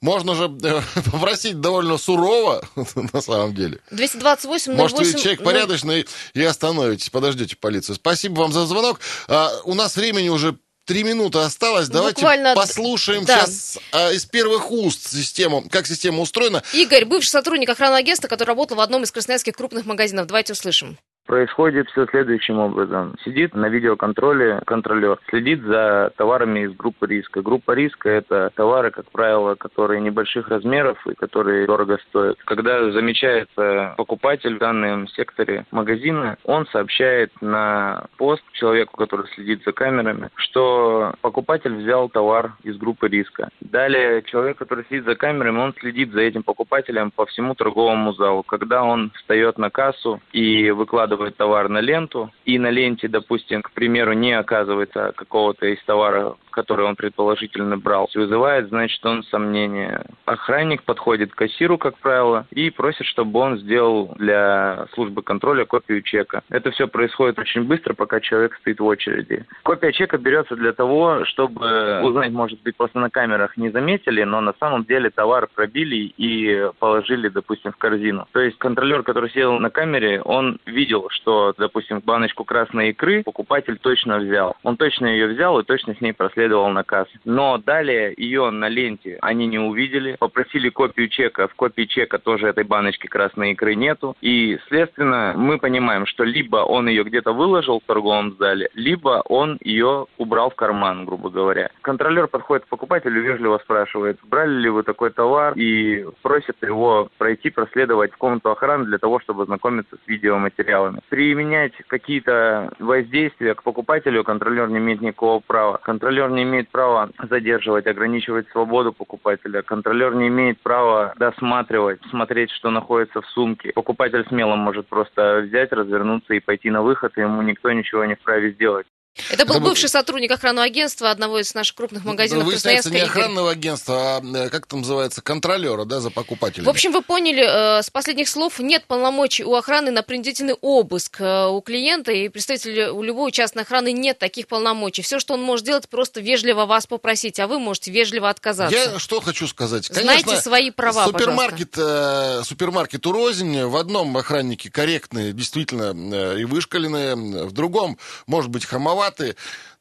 можно 0.00 0.34
же 0.36 0.44
э, 0.62 0.80
попросить 1.10 1.60
довольно 1.60 1.98
сурово, 1.98 2.62
на 3.12 3.20
самом 3.20 3.54
деле. 3.54 3.80
228 3.90 4.74
Может, 4.74 4.98
вы 4.98 5.04
08 5.04 5.18
человек 5.18 5.42
порядочный 5.42 6.06
и 6.34 6.42
остановитесь, 6.42 7.10
подождете 7.10 7.56
полицию. 7.56 7.96
Спасибо 7.96 8.40
вам 8.40 8.52
за 8.52 8.64
звонок. 8.66 9.00
А, 9.26 9.50
у 9.64 9.74
нас 9.74 9.96
времени 9.96 10.28
уже 10.28 10.56
три 10.88 11.04
минуты 11.04 11.38
осталось. 11.40 11.88
Давайте 11.88 12.16
Буквально, 12.16 12.54
послушаем 12.54 13.24
да. 13.24 13.44
сейчас 13.44 13.78
а, 13.92 14.10
из 14.10 14.24
первых 14.24 14.72
уст 14.72 15.10
систему, 15.12 15.64
как 15.70 15.86
система 15.86 16.20
устроена. 16.20 16.64
Игорь, 16.72 17.04
бывший 17.04 17.28
сотрудник 17.28 17.68
охранного 17.68 17.98
агентства, 17.98 18.26
который 18.26 18.48
работал 18.48 18.78
в 18.78 18.80
одном 18.80 19.02
из 19.04 19.12
красноярских 19.12 19.54
крупных 19.54 19.84
магазинов. 19.84 20.26
Давайте 20.26 20.54
услышим. 20.54 20.98
Происходит 21.28 21.90
все 21.90 22.06
следующим 22.06 22.58
образом. 22.58 23.14
Сидит 23.22 23.54
на 23.54 23.68
видеоконтроле 23.68 24.62
контролер, 24.64 25.18
следит 25.28 25.62
за 25.62 26.10
товарами 26.16 26.60
из 26.60 26.72
группы 26.72 27.06
риска. 27.06 27.42
Группа 27.42 27.72
риска– 27.72 28.08
это 28.10 28.50
товары, 28.56 28.90
как 28.90 29.10
правило, 29.10 29.54
которые 29.54 30.00
небольших 30.00 30.48
размеров 30.48 31.06
и 31.06 31.12
которые 31.12 31.66
дорого 31.66 31.98
стоят. 32.08 32.38
Когда 32.46 32.90
замечается 32.92 33.92
покупатель 33.98 34.56
в 34.56 34.58
данном 34.58 35.06
секторе 35.08 35.66
магазина, 35.70 36.38
он 36.44 36.66
сообщает 36.68 37.30
на 37.42 38.06
пост 38.16 38.42
человеку, 38.52 38.96
который 38.96 39.26
следит 39.34 39.62
за 39.66 39.72
камерами, 39.72 40.30
что 40.34 41.12
покупатель 41.20 41.74
взял 41.74 42.08
товар 42.08 42.54
из 42.62 42.78
группы 42.78 43.06
риска. 43.06 43.50
Далее 43.60 44.22
человек, 44.22 44.56
который 44.56 44.86
следит 44.88 45.04
за 45.04 45.14
камерами, 45.14 45.58
он 45.58 45.74
следит 45.78 46.10
за 46.12 46.22
этим 46.22 46.42
покупателем 46.42 47.10
по 47.10 47.26
всему 47.26 47.54
торговому 47.54 48.14
залу. 48.14 48.42
Когда 48.44 48.82
он 48.82 49.10
встает 49.14 49.58
на 49.58 49.68
кассу 49.68 50.22
и 50.32 50.70
выкладывает 50.70 51.17
товар 51.36 51.68
на 51.68 51.80
ленту, 51.80 52.30
и 52.44 52.58
на 52.58 52.70
ленте, 52.70 53.08
допустим, 53.08 53.62
к 53.62 53.70
примеру, 53.72 54.12
не 54.12 54.32
оказывается 54.32 55.12
какого-то 55.16 55.66
из 55.66 55.82
товаров, 55.84 56.36
который 56.50 56.86
он 56.86 56.96
предположительно 56.96 57.76
брал, 57.76 58.08
вызывает, 58.14 58.68
значит, 58.68 59.04
он 59.06 59.22
сомнение. 59.24 60.02
Охранник 60.24 60.82
подходит 60.82 61.32
к 61.32 61.36
кассиру, 61.36 61.78
как 61.78 61.96
правило, 61.98 62.46
и 62.50 62.70
просит, 62.70 63.06
чтобы 63.06 63.38
он 63.38 63.58
сделал 63.58 64.14
для 64.16 64.86
службы 64.94 65.22
контроля 65.22 65.64
копию 65.64 66.02
чека. 66.02 66.42
Это 66.48 66.70
все 66.72 66.88
происходит 66.88 67.38
очень 67.38 67.62
быстро, 67.62 67.94
пока 67.94 68.20
человек 68.20 68.56
стоит 68.56 68.80
в 68.80 68.84
очереди. 68.84 69.44
Копия 69.62 69.92
чека 69.92 70.18
берется 70.18 70.56
для 70.56 70.72
того, 70.72 71.24
чтобы 71.26 72.00
узнать, 72.02 72.32
может 72.32 72.60
быть, 72.62 72.76
просто 72.76 72.98
на 72.98 73.10
камерах 73.10 73.56
не 73.56 73.70
заметили, 73.70 74.24
но 74.24 74.40
на 74.40 74.54
самом 74.58 74.84
деле 74.84 75.10
товар 75.10 75.48
пробили 75.54 76.12
и 76.16 76.70
положили, 76.78 77.28
допустим, 77.28 77.72
в 77.72 77.76
корзину. 77.76 78.26
То 78.32 78.40
есть 78.40 78.58
контролер, 78.58 79.02
который 79.02 79.30
сидел 79.30 79.58
на 79.58 79.70
камере, 79.70 80.20
он 80.22 80.58
видел, 80.66 81.07
что, 81.10 81.54
допустим, 81.56 82.00
баночку 82.00 82.44
красной 82.44 82.90
икры 82.90 83.22
покупатель 83.22 83.78
точно 83.78 84.18
взял. 84.18 84.56
Он 84.62 84.76
точно 84.76 85.06
ее 85.06 85.26
взял 85.26 85.58
и 85.58 85.64
точно 85.64 85.94
с 85.94 86.00
ней 86.00 86.12
проследовал 86.12 86.68
на 86.70 86.84
кассу. 86.84 87.12
Но 87.24 87.58
далее 87.58 88.14
ее 88.16 88.50
на 88.50 88.68
ленте 88.68 89.18
они 89.20 89.46
не 89.46 89.58
увидели, 89.58 90.16
попросили 90.18 90.68
копию 90.68 91.08
чека. 91.08 91.48
В 91.48 91.54
копии 91.54 91.84
чека 91.84 92.18
тоже 92.18 92.48
этой 92.48 92.64
баночки 92.64 93.06
красной 93.06 93.52
икры 93.52 93.74
нету. 93.74 94.16
И, 94.20 94.58
следственно, 94.68 95.34
мы 95.36 95.58
понимаем, 95.58 96.06
что 96.06 96.24
либо 96.24 96.58
он 96.58 96.88
ее 96.88 97.04
где-то 97.04 97.32
выложил 97.32 97.80
в 97.80 97.86
торговом 97.86 98.36
зале, 98.38 98.68
либо 98.74 99.22
он 99.26 99.58
ее 99.60 100.06
убрал 100.16 100.50
в 100.50 100.54
карман, 100.54 101.04
грубо 101.04 101.30
говоря. 101.30 101.70
Контролер 101.82 102.28
подходит 102.28 102.64
к 102.64 102.68
покупателю, 102.68 103.22
вежливо 103.22 103.58
спрашивает, 103.58 104.18
брали 104.24 104.60
ли 104.60 104.68
вы 104.68 104.82
такой 104.82 105.10
товар, 105.10 105.54
и 105.56 106.06
просит 106.22 106.56
его 106.62 107.08
пройти, 107.18 107.50
проследовать 107.50 108.12
в 108.12 108.16
комнату 108.16 108.50
охраны 108.50 108.84
для 108.84 108.98
того, 108.98 109.20
чтобы 109.20 109.42
ознакомиться 109.42 109.96
с 109.96 110.08
видеоматериалами. 110.08 110.97
Применять 111.08 111.72
какие-то 111.86 112.72
воздействия 112.78 113.54
к 113.54 113.62
покупателю 113.62 114.24
контролер 114.24 114.68
не 114.68 114.78
имеет 114.78 115.00
никакого 115.00 115.40
права. 115.40 115.78
Контролер 115.78 116.30
не 116.30 116.42
имеет 116.42 116.68
права 116.68 117.10
задерживать, 117.28 117.86
ограничивать 117.86 118.48
свободу 118.50 118.92
покупателя. 118.92 119.62
Контролер 119.62 120.14
не 120.14 120.28
имеет 120.28 120.60
права 120.60 121.14
досматривать, 121.16 122.00
смотреть, 122.10 122.50
что 122.50 122.70
находится 122.70 123.20
в 123.20 123.26
сумке. 123.26 123.72
Покупатель 123.72 124.24
смело 124.28 124.56
может 124.56 124.86
просто 124.88 125.42
взять, 125.44 125.72
развернуться 125.72 126.34
и 126.34 126.40
пойти 126.40 126.70
на 126.70 126.82
выход, 126.82 127.16
и 127.16 127.20
ему 127.20 127.42
никто 127.42 127.70
ничего 127.72 128.04
не 128.04 128.14
вправе 128.14 128.52
сделать. 128.52 128.86
Это 129.30 129.44
был 129.44 129.54
Это 129.54 129.60
был- 129.60 129.70
бывший 129.70 129.88
сотрудник 129.88 130.30
охранного 130.30 130.66
агентства 130.66 131.10
одного 131.10 131.38
из 131.40 131.52
наших 131.54 131.76
крупных 131.76 132.04
магазинов 132.04 132.44
Ну, 132.44 132.50
Выясняется, 132.50 132.90
не 132.90 132.96
Красноярска. 133.00 133.18
Игорь. 133.18 133.22
охранного 133.22 133.50
агентства, 133.50 134.16
а 134.16 134.22
э, 134.46 134.48
как 134.50 134.66
там 134.66 134.80
называется, 134.80 135.20
контролера, 135.22 135.84
да, 135.84 136.00
за 136.00 136.10
покупателями. 136.10 136.66
В 136.66 136.70
общем, 136.70 136.92
вы 136.92 137.02
поняли, 137.02 137.78
э, 137.78 137.82
с 137.82 137.90
последних 137.90 138.28
слов 138.28 138.58
нет 138.58 138.84
полномочий 138.86 139.44
у 139.44 139.54
охраны 139.54 139.90
на 139.90 140.02
принудительный 140.02 140.54
обыск 140.60 141.20
э, 141.20 141.46
у 141.46 141.60
клиента, 141.60 142.12
и 142.12 142.28
представителя 142.28 142.92
у 142.92 143.02
любой 143.02 143.32
частной 143.32 143.62
охраны 143.64 143.92
нет 143.92 144.18
таких 144.18 144.46
полномочий. 144.46 145.02
Все, 145.02 145.18
что 145.18 145.34
он 145.34 145.42
может 145.42 145.66
делать, 145.66 145.88
просто 145.88 146.20
вежливо 146.20 146.66
вас 146.66 146.86
попросить, 146.86 147.40
а 147.40 147.46
вы 147.46 147.58
можете 147.58 147.90
вежливо 147.90 148.28
отказаться. 148.28 148.76
Я 148.76 148.98
что 148.98 149.20
хочу 149.20 149.46
сказать. 149.46 149.86
Знайте 149.86 150.36
свои 150.36 150.70
права, 150.70 151.06
супермаркет, 151.06 151.74
э, 151.76 152.42
супермаркет 152.44 153.06
«Урознь». 153.06 153.62
В 153.62 153.76
одном 153.76 154.16
охранники 154.16 154.68
корректные, 154.68 155.32
действительно, 155.32 155.92
э, 156.14 156.40
и 156.40 156.44
вышкаленные, 156.44 157.16
в 157.46 157.52
другом, 157.52 157.98
может 158.26 158.50
быть, 158.50 158.64
хамоватые. 158.64 159.07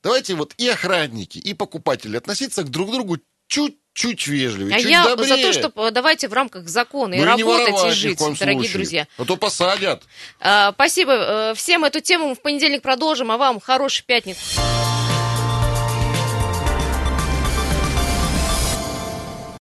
Давайте 0.03 0.35
вот 0.35 0.53
и 0.57 0.67
охранники, 0.69 1.37
и 1.37 1.53
покупатели 1.53 2.17
относиться 2.17 2.63
к 2.63 2.69
друг 2.69 2.91
другу 2.91 3.17
чуть-чуть 3.47 4.27
вежливее, 4.27 4.75
А 4.75 4.79
чуть 4.79 4.89
я 4.89 5.03
добрее. 5.03 5.27
за 5.27 5.37
то, 5.37 5.53
что 5.71 5.91
давайте 5.91 6.27
в 6.27 6.33
рамках 6.33 6.67
закона 6.67 7.13
и 7.13 7.19
Ну 7.19 7.23
не 7.35 7.43
работать, 7.43 7.91
и 7.91 7.95
жить, 7.95 8.17
дорогие 8.19 8.37
случае. 8.55 8.73
друзья. 8.73 9.07
А 9.17 9.25
то 9.25 9.37
посадят. 9.37 10.03
А, 10.39 10.71
Спасибо 10.73 11.13
э, 11.13 11.53
всем. 11.55 11.85
Эту 11.85 11.99
тему 12.01 12.29
мы 12.29 12.35
в 12.35 12.41
понедельник 12.41 12.81
продолжим, 12.81 13.31
а 13.31 13.37
вам 13.37 13.59
хорошей 13.59 14.03
пятницы. 14.05 14.39